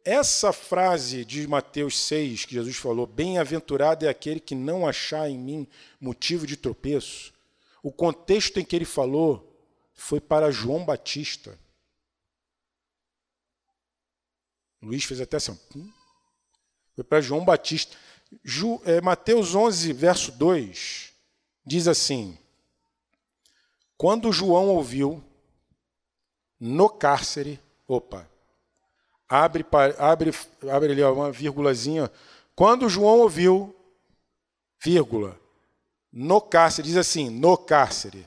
[0.04, 5.38] essa frase de Mateus 6, que Jesus falou, bem-aventurado é aquele que não achar em
[5.38, 5.68] mim
[6.00, 7.34] motivo de tropeço,
[7.82, 9.52] o contexto em que ele falou
[9.94, 11.58] foi para João Batista.
[14.82, 15.60] Luiz fez até assim.
[15.76, 15.92] Hum?
[16.94, 17.98] Foi para João Batista.
[18.44, 21.14] Ju, é, Mateus 11, verso 2,
[21.66, 22.38] diz assim:
[23.98, 25.24] Quando João ouviu
[26.60, 28.30] no cárcere, opa,
[29.28, 29.66] abre,
[29.98, 30.34] abre,
[30.70, 32.12] abre ali uma vírgulazinha.
[32.56, 33.76] Quando João ouviu,
[34.82, 35.40] vírgula,
[36.12, 38.26] no cárcere, diz assim, no cárcere.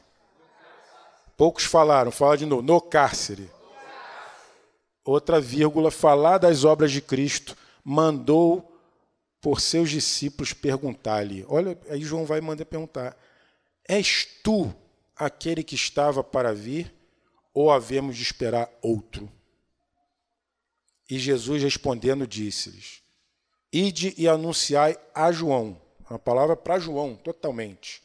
[1.36, 3.50] Poucos falaram, fala de novo, no cárcere.
[5.04, 8.78] Outra vírgula, falar das obras de Cristo mandou
[9.40, 11.46] por seus discípulos perguntar-lhe.
[11.48, 13.16] Olha, aí João vai mandar perguntar:
[13.88, 14.74] És tu
[15.16, 16.92] aquele que estava para vir,
[17.52, 19.30] ou havemos de esperar outro?
[21.08, 23.02] E Jesus respondendo disse-lhes:
[23.72, 28.02] Ide e anunciai a João, uma palavra para João, totalmente.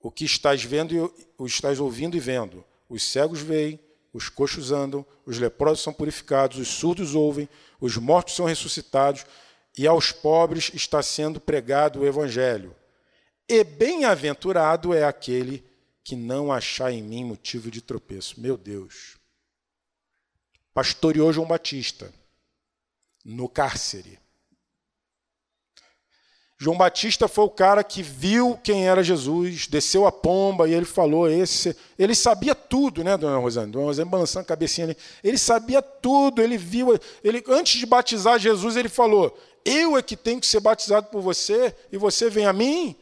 [0.00, 1.00] O que estás vendo e
[1.36, 2.64] o estás ouvindo e vendo.
[2.88, 3.78] Os cegos veem,
[4.12, 7.48] os coxos andam, os leprosos são purificados, os surdos ouvem,
[7.80, 9.24] os mortos são ressuscitados,
[9.78, 12.74] e aos pobres está sendo pregado o evangelho.
[13.48, 15.64] E bem-aventurado é aquele
[16.10, 18.40] que não achar em mim motivo de tropeço.
[18.40, 19.16] Meu Deus.
[20.74, 22.12] Pastoreou João Batista
[23.24, 24.18] no cárcere.
[26.58, 30.84] João Batista foi o cara que viu quem era Jesus, desceu a pomba e ele
[30.84, 31.76] falou esse.
[31.96, 33.70] Ele sabia tudo, né, dona Rosane?
[33.70, 34.96] Dona Rosane balançando a cabecinha ali.
[35.22, 36.98] Ele sabia tudo, ele viu.
[37.22, 41.22] Ele, antes de batizar Jesus, ele falou: Eu é que tenho que ser batizado por
[41.22, 42.96] você e você vem a mim.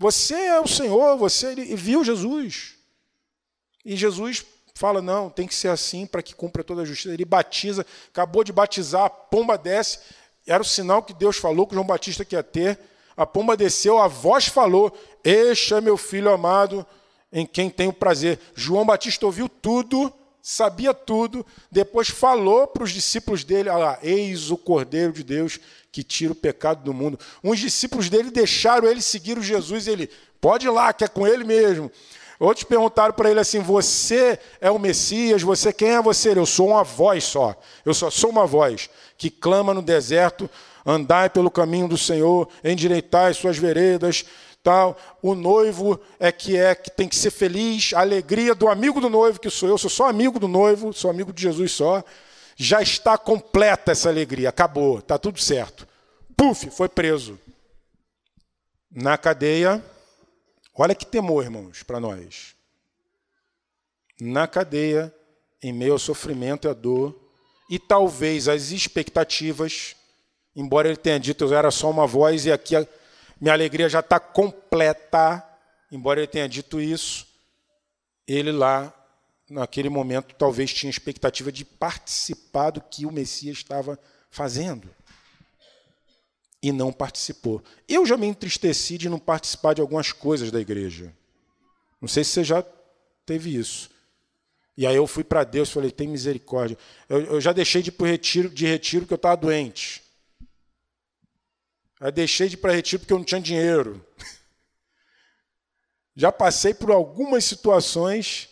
[0.00, 2.74] Você é o Senhor, você ele, viu Jesus.
[3.84, 7.14] E Jesus fala: Não, tem que ser assim para que cumpra toda a justiça.
[7.14, 10.00] Ele batiza, acabou de batizar, a pomba desce.
[10.44, 12.76] Era o sinal que Deus falou que João Batista quer ter
[13.20, 14.90] a pomba desceu, a voz falou:
[15.22, 16.86] Este é meu filho amado,
[17.30, 18.40] em quem tenho prazer.
[18.54, 20.10] João Batista ouviu tudo,
[20.40, 23.68] sabia tudo, depois falou para os discípulos dele:
[24.02, 25.60] eis o Cordeiro de Deus
[25.92, 27.18] que tira o pecado do mundo.
[27.42, 31.26] Uns discípulos dele deixaram ele seguir o Jesus, ele, pode ir lá, que é com
[31.26, 31.90] ele mesmo.
[32.38, 35.42] Outros perguntaram para ele assim: Você é o Messias?
[35.42, 36.30] Você quem é você?
[36.30, 37.54] Eu sou uma voz só.
[37.84, 40.48] Eu só sou uma voz que clama no deserto
[40.84, 44.24] andai pelo caminho do Senhor, endireitai suas veredas,
[44.62, 44.96] tal.
[45.22, 49.10] O noivo é que é que tem que ser feliz, a alegria do amigo do
[49.10, 52.02] noivo que sou eu, sou só amigo do noivo, sou amigo de Jesus só.
[52.62, 55.88] Já está completa essa alegria, acabou, está tudo certo.
[56.36, 57.38] Puf, foi preso.
[58.90, 59.82] Na cadeia,
[60.76, 62.54] olha que temor, irmãos, para nós.
[64.20, 65.14] Na cadeia,
[65.62, 67.18] em meio ao sofrimento e à dor,
[67.70, 69.96] e talvez as expectativas
[70.54, 72.86] Embora ele tenha dito eu era só uma voz e aqui a
[73.40, 75.42] minha alegria já está completa,
[75.90, 77.26] embora ele tenha dito isso,
[78.26, 78.92] ele lá,
[79.50, 83.98] naquele momento, talvez tinha expectativa de participar do que o Messias estava
[84.30, 84.88] fazendo.
[86.62, 87.62] E não participou.
[87.88, 91.12] Eu já me entristeci de não participar de algumas coisas da igreja.
[92.00, 92.64] Não sei se você já
[93.26, 93.90] teve isso.
[94.76, 96.78] E aí eu fui para Deus e falei, tem misericórdia.
[97.08, 100.02] Eu, eu, já deixei de ir para retiro, de retiro porque eu estava doente.
[102.00, 104.06] Eu deixei de ir para retiro porque eu não tinha dinheiro.
[106.16, 108.50] Já passei por algumas situações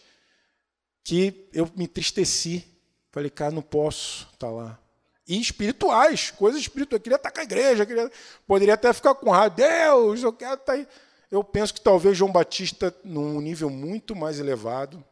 [1.08, 2.62] que eu me entristeci.
[3.10, 4.78] Falei, cara, não posso estar tá lá.
[5.26, 6.98] E espirituais, coisas espirituais.
[6.98, 8.12] Eu queria estar com a igreja, queria...
[8.46, 9.54] poderia até ficar com raiva.
[9.54, 10.86] Deus, eu quero estar aí.
[11.30, 15.02] Eu penso que talvez João Batista, num nível muito mais elevado,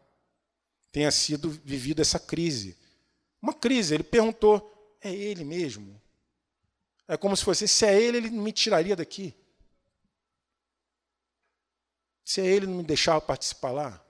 [0.92, 2.76] tenha sido vivido essa crise.
[3.40, 3.94] Uma crise.
[3.94, 5.98] Ele perguntou: é ele mesmo?
[7.08, 9.34] É como se fosse: se é ele, ele me tiraria daqui.
[12.22, 14.05] Se é ele, não me deixava participar lá.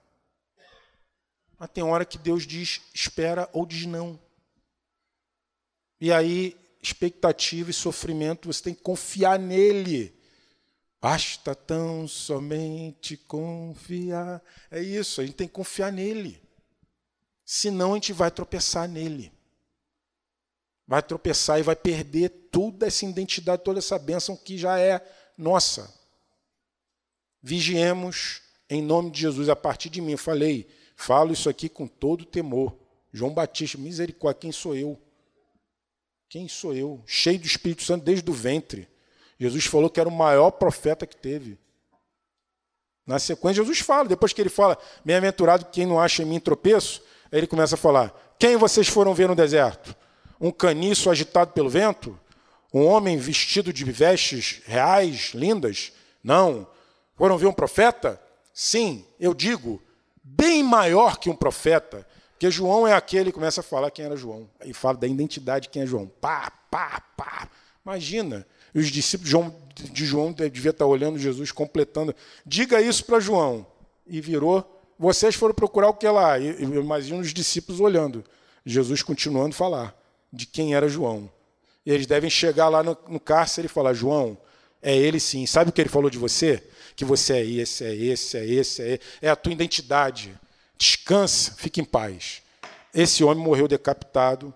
[1.58, 4.18] Mas tem hora que Deus diz espera ou diz não.
[6.00, 10.14] E aí, expectativa e sofrimento, você tem que confiar nele.
[11.00, 14.42] Basta tão somente confiar.
[14.70, 16.42] É isso, a gente tem que confiar nele.
[17.44, 19.32] Senão a gente vai tropeçar nele.
[20.86, 25.00] Vai tropeçar e vai perder toda essa identidade, toda essa bênção que já é
[25.36, 25.92] nossa.
[27.42, 29.48] Vigiemos em nome de Jesus.
[29.48, 32.74] A partir de mim, eu falei, falo isso aqui com todo temor.
[33.12, 34.98] João Batista, misericórdia, quem sou eu?
[36.28, 37.02] Quem sou eu?
[37.06, 38.88] Cheio do Espírito Santo desde o ventre.
[39.38, 41.58] Jesus falou que era o maior profeta que teve.
[43.06, 47.02] Na sequência, Jesus fala, depois que ele fala, bem-aventurado quem não acha em mim tropeço,
[47.30, 49.94] aí ele começa a falar: Quem vocês foram ver no deserto?
[50.40, 52.18] Um caniço agitado pelo vento?
[52.74, 55.92] Um homem vestido de vestes reais, lindas?
[56.22, 56.66] Não.
[57.14, 58.20] Foram ver um profeta?
[58.52, 59.80] Sim, eu digo,
[60.26, 62.06] bem maior que um profeta.
[62.32, 64.48] Porque João é aquele que começa a falar quem era João.
[64.64, 66.10] E fala da identidade de quem é João.
[66.20, 67.48] Pá, pá, pá.
[67.84, 68.46] Imagina.
[68.74, 72.14] Os discípulos de João, de João devia estar olhando Jesus, completando.
[72.44, 73.66] Diga isso para João.
[74.06, 74.72] E virou.
[74.98, 76.38] Vocês foram procurar o que lá?
[76.38, 78.24] E, imagina os discípulos olhando.
[78.64, 79.96] Jesus continuando a falar
[80.32, 81.30] de quem era João.
[81.86, 84.36] E eles devem chegar lá no, no cárcere e falar: João,
[84.82, 85.46] é ele sim.
[85.46, 86.62] Sabe o que ele falou de você?
[86.94, 89.00] Que você é esse, é esse, é esse, é esse.
[89.22, 90.38] É a tua identidade.
[90.78, 92.42] Descansa, fique em paz.
[92.94, 94.54] Esse homem morreu decapitado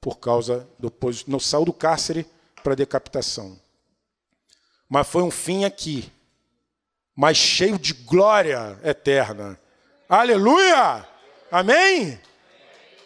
[0.00, 0.92] por causa do
[1.26, 2.26] não saiu do cárcere
[2.62, 3.58] para decapitação.
[4.88, 6.10] Mas foi um fim aqui,
[7.14, 9.58] mas cheio de glória eterna.
[10.08, 11.06] Aleluia!
[11.50, 12.20] Amém?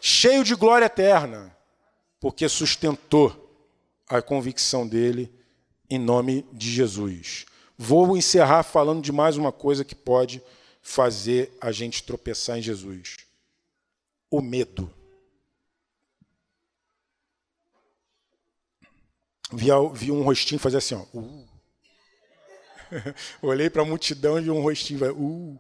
[0.01, 1.55] Cheio de glória eterna,
[2.21, 3.51] porque sustentou
[4.09, 5.33] a convicção dele
[5.91, 7.45] em nome de Jesus.
[7.77, 10.43] Vou encerrar falando de mais uma coisa que pode
[10.81, 13.17] fazer a gente tropeçar em Jesus:
[14.31, 14.93] o medo.
[19.53, 21.05] Vi, vi um rostinho fazer assim, ó.
[21.13, 21.49] Uh.
[23.43, 25.13] Olhei para a multidão e vi um rostinho.
[25.13, 25.59] Uh.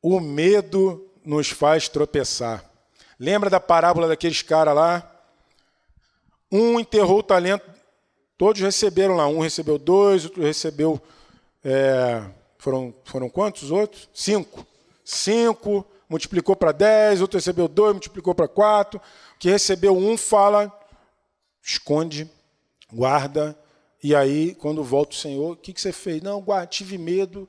[0.00, 2.64] O medo nos faz tropeçar.
[3.18, 5.08] Lembra da parábola daqueles caras lá?
[6.50, 7.71] Um enterrou o talento,
[8.36, 9.26] todos receberam lá.
[9.26, 11.00] Um recebeu dois, outro recebeu
[11.64, 12.28] é,
[12.58, 14.08] foram, foram quantos outros?
[14.14, 14.66] Cinco.
[15.04, 19.00] Cinco, multiplicou para dez, outro recebeu dois, multiplicou para quatro.
[19.34, 20.72] O que recebeu um fala,
[21.62, 22.30] esconde,
[22.92, 23.58] guarda.
[24.02, 26.22] E aí, quando volta o Senhor, o que, que você fez?
[26.22, 27.48] Não, guarda, tive medo,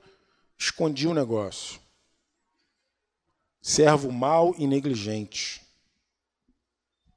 [0.58, 1.80] escondi o negócio.
[3.62, 5.62] Servo mal e negligente.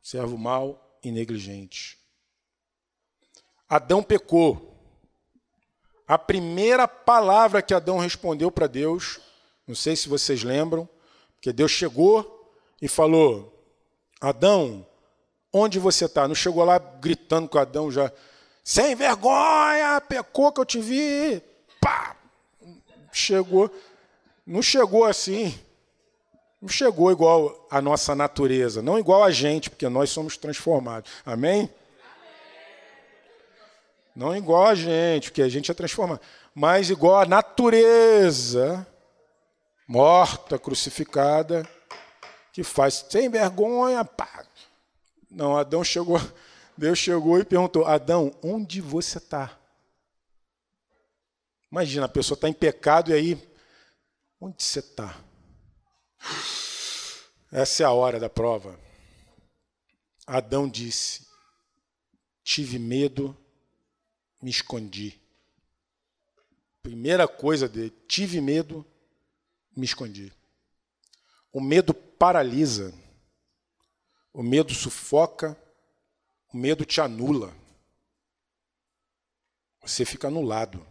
[0.02, 1.98] Servo mal e negligente.
[3.68, 4.74] Adão pecou.
[6.06, 9.18] A primeira palavra que Adão respondeu para Deus,
[9.66, 10.88] não sei se vocês lembram,
[11.34, 13.52] porque Deus chegou e falou:
[14.20, 14.86] Adão,
[15.52, 16.28] onde você está?
[16.28, 18.12] Não chegou lá gritando com Adão já,
[18.62, 21.42] sem vergonha, pecou que eu te vi.
[21.80, 22.16] Pá!
[23.12, 23.70] Chegou,
[24.46, 25.58] não chegou assim,
[26.60, 31.10] não chegou igual a nossa natureza, não igual a gente, porque nós somos transformados.
[31.24, 31.70] Amém?
[34.16, 36.22] Não igual a gente, porque a gente é transformado,
[36.54, 38.86] mas igual a natureza
[39.86, 41.68] morta, crucificada,
[42.50, 44.02] que faz sem vergonha.
[44.06, 44.46] Pá.
[45.30, 46.18] Não, Adão chegou,
[46.78, 49.54] Deus chegou e perguntou: Adão, onde você está?
[51.70, 53.50] Imagina, a pessoa está em pecado e aí,
[54.40, 55.14] onde você está?
[57.52, 58.80] Essa é a hora da prova.
[60.26, 61.26] Adão disse:
[62.42, 63.36] Tive medo
[64.40, 65.20] me escondi.
[66.82, 68.86] Primeira coisa dele, tive medo,
[69.76, 70.32] me escondi.
[71.52, 72.94] O medo paralisa,
[74.32, 75.56] o medo sufoca,
[76.52, 77.54] o medo te anula.
[79.82, 80.86] Você fica anulado.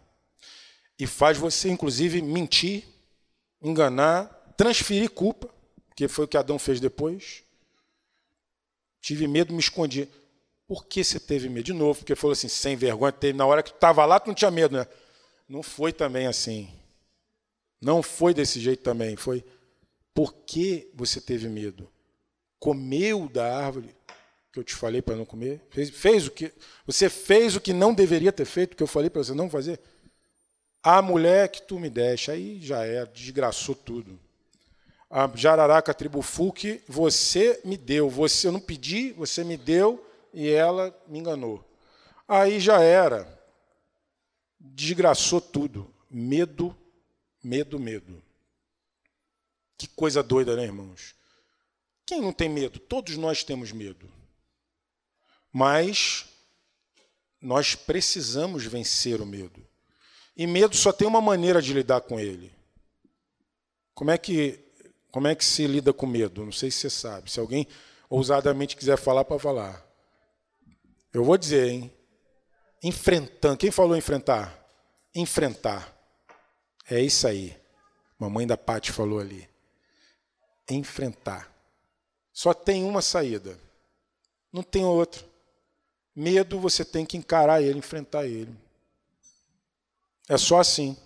[0.98, 2.84] E faz você, inclusive, mentir,
[3.60, 4.26] enganar,
[4.56, 5.52] transferir culpa,
[5.94, 7.44] que foi o que Adão fez depois.
[9.00, 10.08] Tive medo, me escondi.
[10.66, 11.64] Por que você teve medo?
[11.64, 14.28] De novo, porque falou assim, sem vergonha, teve, na hora que tu estava lá, tu
[14.28, 14.86] não tinha medo, né?
[15.48, 16.68] Não foi também assim.
[17.80, 19.14] Não foi desse jeito também.
[19.16, 19.44] Foi
[20.12, 21.88] Por que você teve medo?
[22.58, 23.94] Comeu da árvore
[24.52, 25.60] que eu te falei para não comer?
[25.70, 26.52] Fez, fez, o que
[26.84, 29.78] você fez o que não deveria ter feito, que eu falei para você não fazer?
[30.82, 34.18] A mulher que tu me deste, aí já é, desgraçou tudo.
[35.10, 40.05] A jararaca tribufuque, você me deu, você eu não pedi, você me deu
[40.36, 41.64] e ela me enganou.
[42.28, 43.26] Aí já era.
[44.60, 45.90] Desgraçou tudo.
[46.10, 46.76] Medo,
[47.42, 48.22] medo, medo.
[49.78, 51.14] Que coisa doida, né, irmãos?
[52.04, 52.78] Quem não tem medo?
[52.78, 54.12] Todos nós temos medo.
[55.50, 56.26] Mas
[57.40, 59.66] nós precisamos vencer o medo.
[60.36, 62.52] E medo só tem uma maneira de lidar com ele.
[63.94, 64.60] Como é que,
[65.10, 66.44] como é que se lida com medo?
[66.44, 67.30] Não sei se você sabe.
[67.30, 67.66] Se alguém
[68.10, 69.85] ousadamente quiser falar, para falar.
[71.16, 71.92] Eu vou dizer, hein?
[72.82, 73.56] Enfrentando.
[73.56, 74.56] Quem falou enfrentar?
[75.14, 75.96] Enfrentar.
[76.88, 77.56] É isso aí.
[78.18, 79.48] Mamãe da Pati falou ali
[80.74, 81.52] enfrentar.
[82.32, 83.58] Só tem uma saída.
[84.52, 85.24] Não tem outra.
[86.14, 88.54] Medo você tem que encarar ele, enfrentar ele.
[90.28, 90.96] É só assim.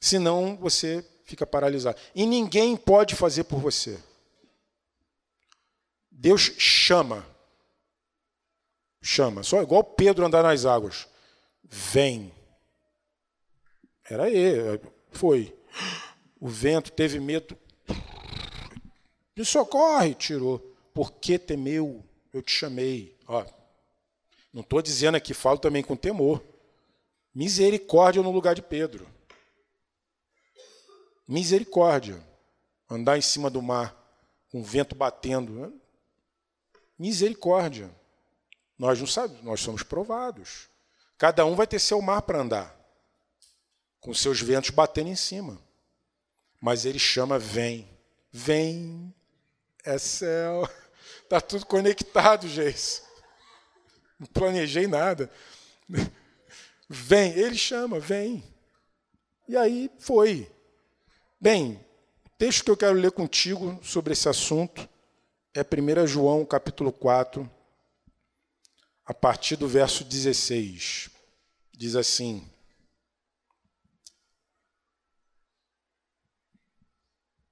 [0.00, 1.98] Senão você fica paralisado.
[2.14, 3.98] E ninguém pode fazer por você.
[6.10, 7.24] Deus chama.
[9.02, 9.42] Chama.
[9.42, 11.08] Só igual Pedro andar nas águas.
[11.64, 12.32] Vem.
[14.08, 14.80] Era ele.
[15.10, 15.56] Foi.
[16.40, 17.56] O vento teve medo,
[19.40, 20.58] me socorre, tirou.
[20.92, 22.04] Por que temeu?
[22.32, 23.16] Eu te chamei.
[23.26, 23.44] Ó,
[24.52, 26.42] não estou dizendo aqui, falo também com temor.
[27.34, 29.08] Misericórdia no lugar de Pedro.
[31.26, 32.22] Misericórdia.
[32.88, 33.96] Andar em cima do mar,
[34.50, 35.72] com o vento batendo.
[36.98, 37.90] Misericórdia.
[38.80, 40.70] Nós não sabemos, nós somos provados.
[41.18, 42.74] Cada um vai ter seu mar para andar,
[44.00, 45.60] com seus ventos batendo em cima.
[46.58, 47.86] Mas ele chama: vem,
[48.32, 49.14] vem,
[49.84, 50.66] é céu.
[51.22, 53.02] Está tudo conectado, gente.
[54.18, 55.30] Não planejei nada.
[56.92, 58.42] Vem, ele chama, vem.
[59.46, 60.50] E aí foi.
[61.40, 61.80] Bem,
[62.26, 64.88] o texto que eu quero ler contigo sobre esse assunto
[65.54, 67.48] é 1 João, capítulo 4,
[69.04, 71.10] a partir do verso 16.
[71.72, 72.48] Diz assim: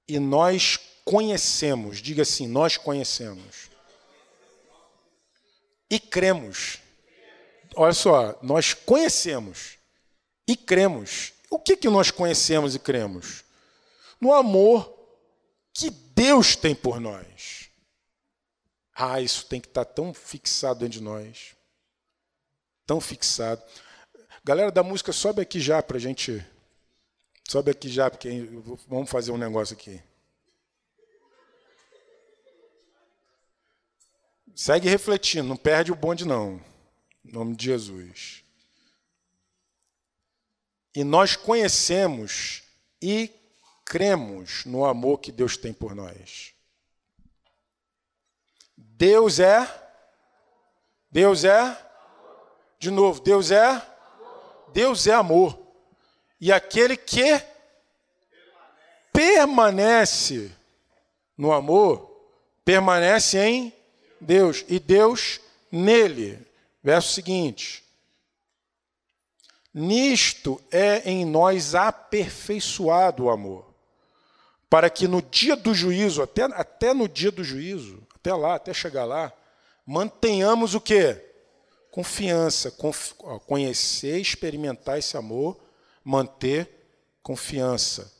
[0.07, 3.69] E nós conhecemos, diga assim, nós conhecemos.
[5.89, 6.79] E cremos.
[7.75, 9.77] Olha só, nós conhecemos
[10.47, 11.33] e cremos.
[11.49, 13.43] O que, que nós conhecemos e cremos?
[14.19, 14.95] No amor
[15.73, 17.58] que Deus tem por nós.
[19.01, 21.55] Ah, isso tem que estar tão fixado dentro de nós.
[22.85, 23.63] Tão fixado.
[24.43, 26.45] Galera da música, sobe aqui já para a gente.
[27.47, 28.29] Sobe aqui já, porque
[28.89, 30.03] vamos fazer um negócio aqui.
[34.53, 36.61] Segue refletindo, não perde o bonde, não.
[37.23, 38.43] Em nome de Jesus.
[40.93, 42.63] E nós conhecemos
[43.01, 43.31] e
[43.85, 46.58] cremos no amor que Deus tem por nós.
[48.99, 49.65] Deus é.
[51.09, 51.77] Deus é.
[52.77, 53.81] De novo, Deus é.
[54.73, 55.57] Deus é amor.
[56.39, 57.41] E aquele que
[59.13, 60.51] permanece
[61.37, 62.11] no amor,
[62.65, 63.73] permanece em
[64.19, 65.39] Deus e Deus
[65.71, 66.45] nele.
[66.83, 67.81] Verso seguinte:
[69.73, 73.73] Nisto é em nós aperfeiçoado o amor,
[74.69, 78.73] para que no dia do juízo, até, até no dia do juízo, até lá, até
[78.73, 79.31] chegar lá,
[79.85, 81.25] mantenhamos o quê?
[81.89, 83.13] Confiança, conf,
[83.45, 85.59] conhecer, experimentar esse amor,
[86.03, 86.69] manter
[87.23, 88.13] confiança.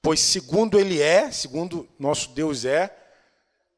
[0.00, 2.94] Pois segundo ele é, segundo nosso Deus é,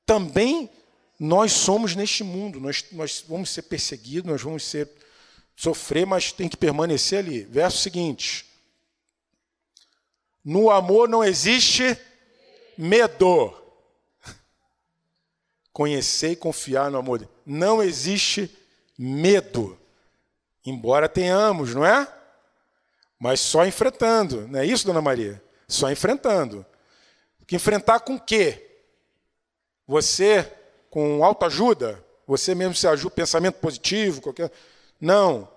[0.07, 0.70] também
[1.18, 4.91] nós somos neste mundo, nós, nós vamos ser perseguidos, nós vamos ser
[5.57, 7.45] sofrer, mas tem que permanecer ali.
[7.45, 8.47] Verso seguinte:
[10.45, 11.97] No amor não existe
[12.77, 13.64] medo.
[15.75, 17.29] Conhecer e confiar no amor.
[17.45, 18.51] Não existe
[18.97, 19.77] medo.
[20.64, 22.09] Embora tenhamos, não é?
[23.18, 24.49] Mas só enfrentando.
[24.49, 25.43] Não é isso, dona Maria?
[25.68, 26.64] Só enfrentando.
[27.47, 28.79] Que enfrentar com quê?
[29.87, 30.51] Você
[30.89, 34.51] com autoajuda, você mesmo se ajuda, pensamento positivo, qualquer.
[35.01, 35.49] Não.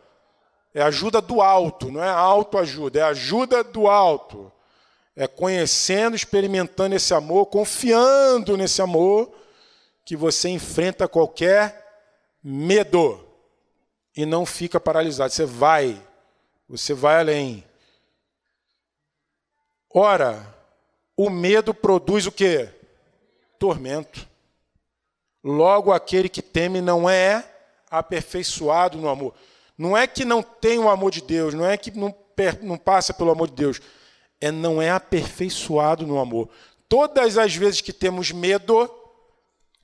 [0.74, 4.52] É ajuda do alto, não é autoajuda, é ajuda do alto.
[5.16, 9.32] É conhecendo, experimentando esse amor, confiando nesse amor,
[10.08, 11.86] que você enfrenta qualquer
[12.42, 13.28] medo
[14.16, 15.34] e não fica paralisado.
[15.34, 16.02] Você vai,
[16.70, 17.62] você vai além.
[19.94, 20.56] Ora,
[21.18, 22.70] o medo produz o quê?
[23.60, 24.26] tormento.
[25.44, 27.44] Logo, aquele que teme não é
[27.92, 29.34] aperfeiçoado no amor.
[29.78, 32.16] Não é que não tem o amor de Deus, não é que não,
[32.62, 33.82] não passa pelo amor de Deus,
[34.40, 36.48] é não é aperfeiçoado no amor.
[36.88, 38.90] Todas as vezes que temos medo,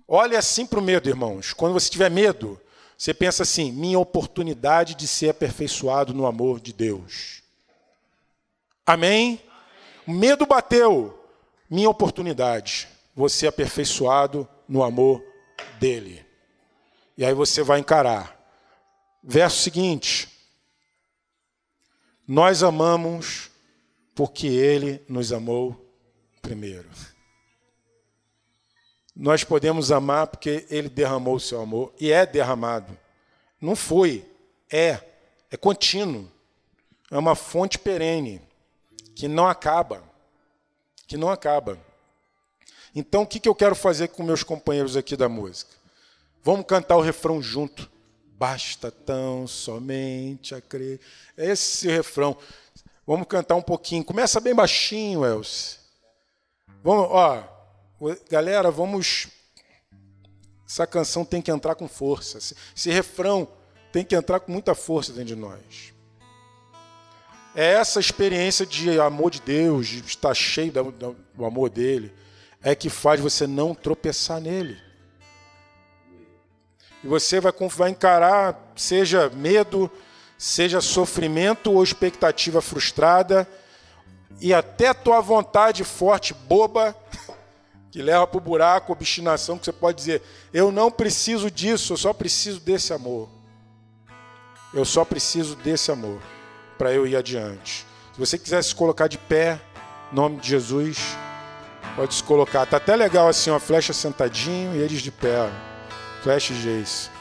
[0.08, 1.54] olhe assim para o medo, irmãos.
[1.54, 2.60] Quando você tiver medo,
[2.98, 7.42] você pensa assim: minha oportunidade de ser aperfeiçoado no amor de Deus.
[8.86, 9.42] Amém?
[10.06, 11.18] O medo bateu,
[11.70, 15.24] minha oportunidade, você aperfeiçoado no amor
[15.80, 16.26] dele.
[17.18, 18.38] E aí você vai encarar.
[19.24, 20.30] Verso seguinte:
[22.28, 23.50] Nós amamos
[24.16, 25.84] porque ele nos amou
[26.42, 26.90] primeiro.
[29.16, 32.98] Nós podemos amar porque ele derramou o seu amor e é derramado.
[33.62, 34.26] Não foi,
[34.72, 35.00] é,
[35.52, 36.30] é contínuo.
[37.12, 38.42] É uma fonte perene
[39.16, 40.04] que não acaba,
[41.06, 41.78] que não acaba.
[42.96, 45.72] Então, o que eu quero fazer com meus companheiros aqui da música?
[46.44, 47.90] Vamos cantar o refrão junto.
[48.38, 51.00] Basta tão somente a crer.
[51.38, 52.36] Esse refrão.
[53.06, 54.04] Vamos cantar um pouquinho.
[54.04, 55.80] Começa bem baixinho, Elcio.
[56.84, 57.53] Vamos, ó,
[58.30, 59.28] galera, vamos.
[60.68, 62.38] Essa canção tem que entrar com força.
[62.38, 63.48] Esse, refrão
[63.92, 65.94] tem que entrar com muita força dentro de nós.
[67.56, 72.12] É essa experiência de amor de Deus, de estar cheio do amor dele,
[72.64, 74.82] é que faz você não tropeçar nele.
[77.04, 79.92] E você vai, vai encarar, seja medo,
[80.38, 83.48] seja sofrimento ou expectativa frustrada,
[84.42, 86.96] e até tua vontade forte, boba,
[87.94, 91.98] que leva para o buraco, obstinação, que você pode dizer: Eu não preciso disso, eu
[91.98, 93.30] só preciso desse amor.
[94.74, 96.20] Eu só preciso desse amor
[96.76, 97.86] para eu ir adiante.
[98.12, 99.62] Se você quiser se colocar de pé,
[100.12, 100.98] em nome de Jesus,
[101.96, 102.66] pode se colocar.
[102.66, 105.48] Tá até legal assim, uma flecha sentadinho e eles de pé.
[106.24, 107.13] Flash Jace.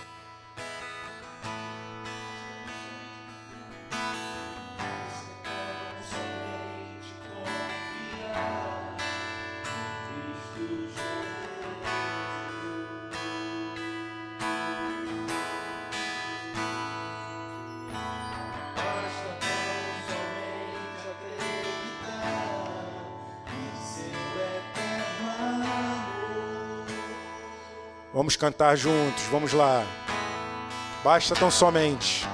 [28.42, 29.84] Cantar juntos, vamos lá.
[31.04, 32.26] Basta tão somente.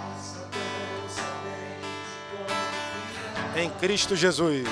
[3.54, 4.66] Em Cristo Jesus.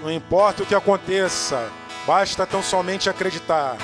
[0.00, 1.68] Não importa o que aconteça,
[2.06, 3.76] basta tão somente acreditar.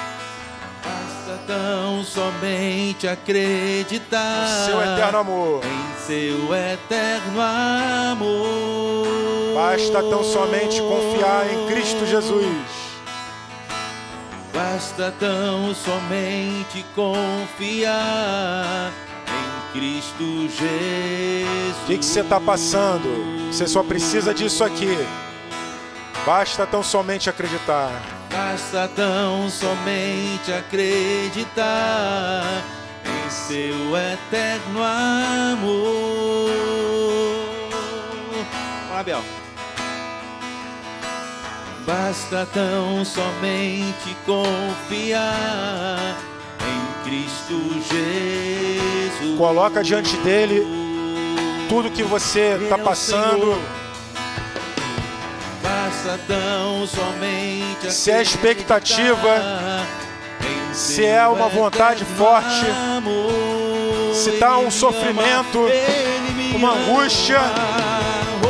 [0.85, 4.47] Basta tão somente acreditar.
[4.47, 5.65] Em seu eterno amor.
[5.65, 9.09] Em seu eterno amor.
[9.53, 12.86] Basta tão somente confiar em Cristo Jesus.
[14.77, 18.93] Basta tão somente confiar
[19.27, 21.83] em Cristo Jesus.
[21.83, 23.09] O que, você está passando?
[23.51, 24.99] Você só precisa disso aqui.
[26.27, 27.91] Basta tão somente acreditar.
[28.31, 32.45] Basta tão somente acreditar
[33.07, 36.51] em seu eterno amor.
[38.95, 39.36] Abel.
[41.87, 46.17] Basta tão somente confiar
[46.61, 49.39] em Cristo Jesus.
[49.39, 50.67] Coloca diante dele
[51.69, 53.57] tudo que você está passando.
[55.63, 59.41] Basta tão somente se é expectativa,
[60.73, 62.67] se é uma vontade forte,
[64.13, 65.69] se está um sofrimento,
[66.53, 67.39] uma angústia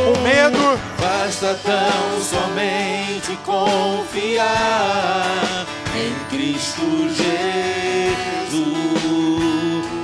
[0.07, 0.79] o medo.
[1.01, 4.47] Basta tão somente confiar
[5.95, 7.27] em Cristo Jesus.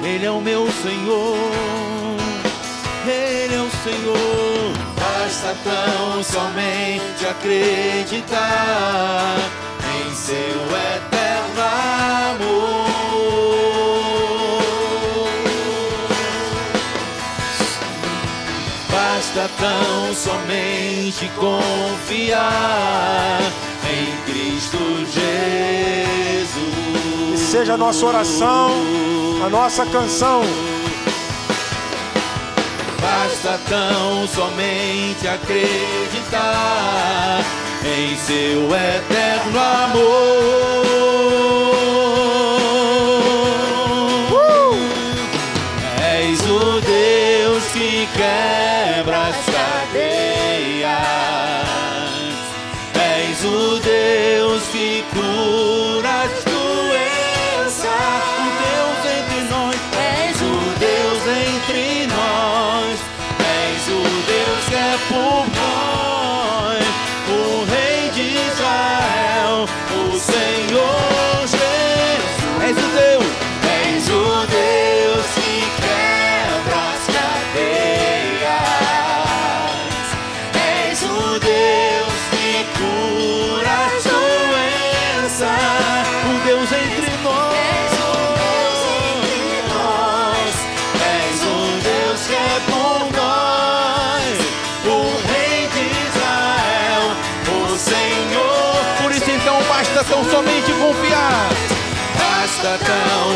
[0.04, 1.36] Ele é o meu Senhor,
[3.06, 4.72] Ele é o Senhor.
[4.98, 9.36] Basta tão somente acreditar
[10.06, 11.62] em seu eterno
[12.40, 14.01] amor.
[19.34, 22.40] Basta tão somente confiar
[23.90, 24.76] em Cristo
[25.10, 26.50] Jesus.
[27.30, 28.70] Que seja a nossa oração,
[29.42, 30.42] a nossa canção.
[33.00, 36.42] Basta tão somente acreditar
[37.86, 40.42] em seu eterno amor.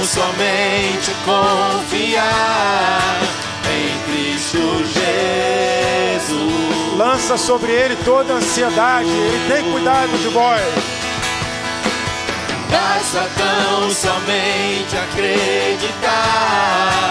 [0.06, 3.18] Somente confiar
[3.68, 6.36] em Cristo Jesus.
[6.96, 10.62] Lança sobre ele toda a ansiedade, ele tem cuidado de vós.
[12.70, 17.10] Basta tão somente acreditar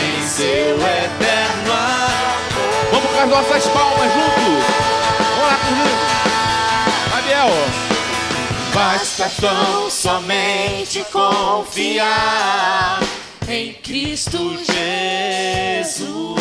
[0.00, 2.90] em seu eterno amor.
[2.90, 4.64] Vamos com as nossas palmas juntos.
[5.18, 5.96] Vamos lá comigo.
[7.14, 7.81] Gabriel.
[8.74, 13.00] Basta tão somente confiar
[13.48, 16.32] em Cristo Jesus.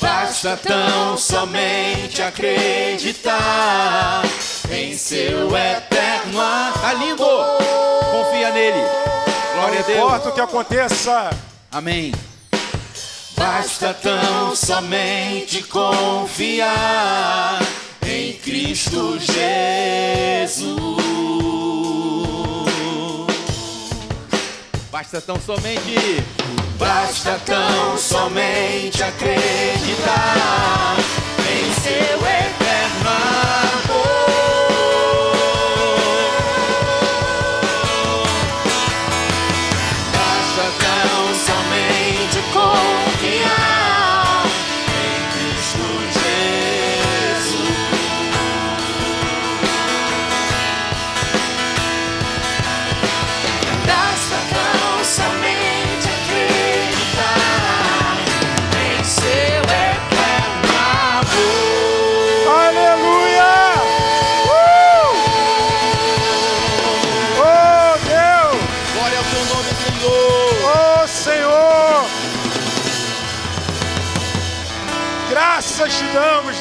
[0.00, 4.22] Basta tão somente acreditar
[4.70, 6.78] em seu eterno amor.
[6.80, 7.24] Tá lindo.
[8.10, 8.82] Confia nele.
[9.54, 9.98] Glória a Não Deus.
[9.98, 11.30] importa o que aconteça,
[11.70, 12.12] Amém.
[13.38, 17.60] Basta tão somente confiar
[18.04, 20.98] em Cristo Jesus.
[24.90, 26.24] Basta tão somente.
[26.78, 30.96] Basta tão somente acreditar
[31.48, 32.17] em seu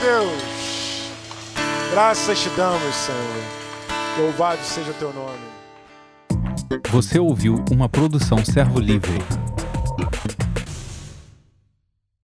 [0.08, 1.12] Deus!
[1.92, 3.44] Graças te damos, Senhor.
[4.18, 5.38] Louvado seja o teu nome.
[6.90, 9.18] Você ouviu uma produção Servo Livre.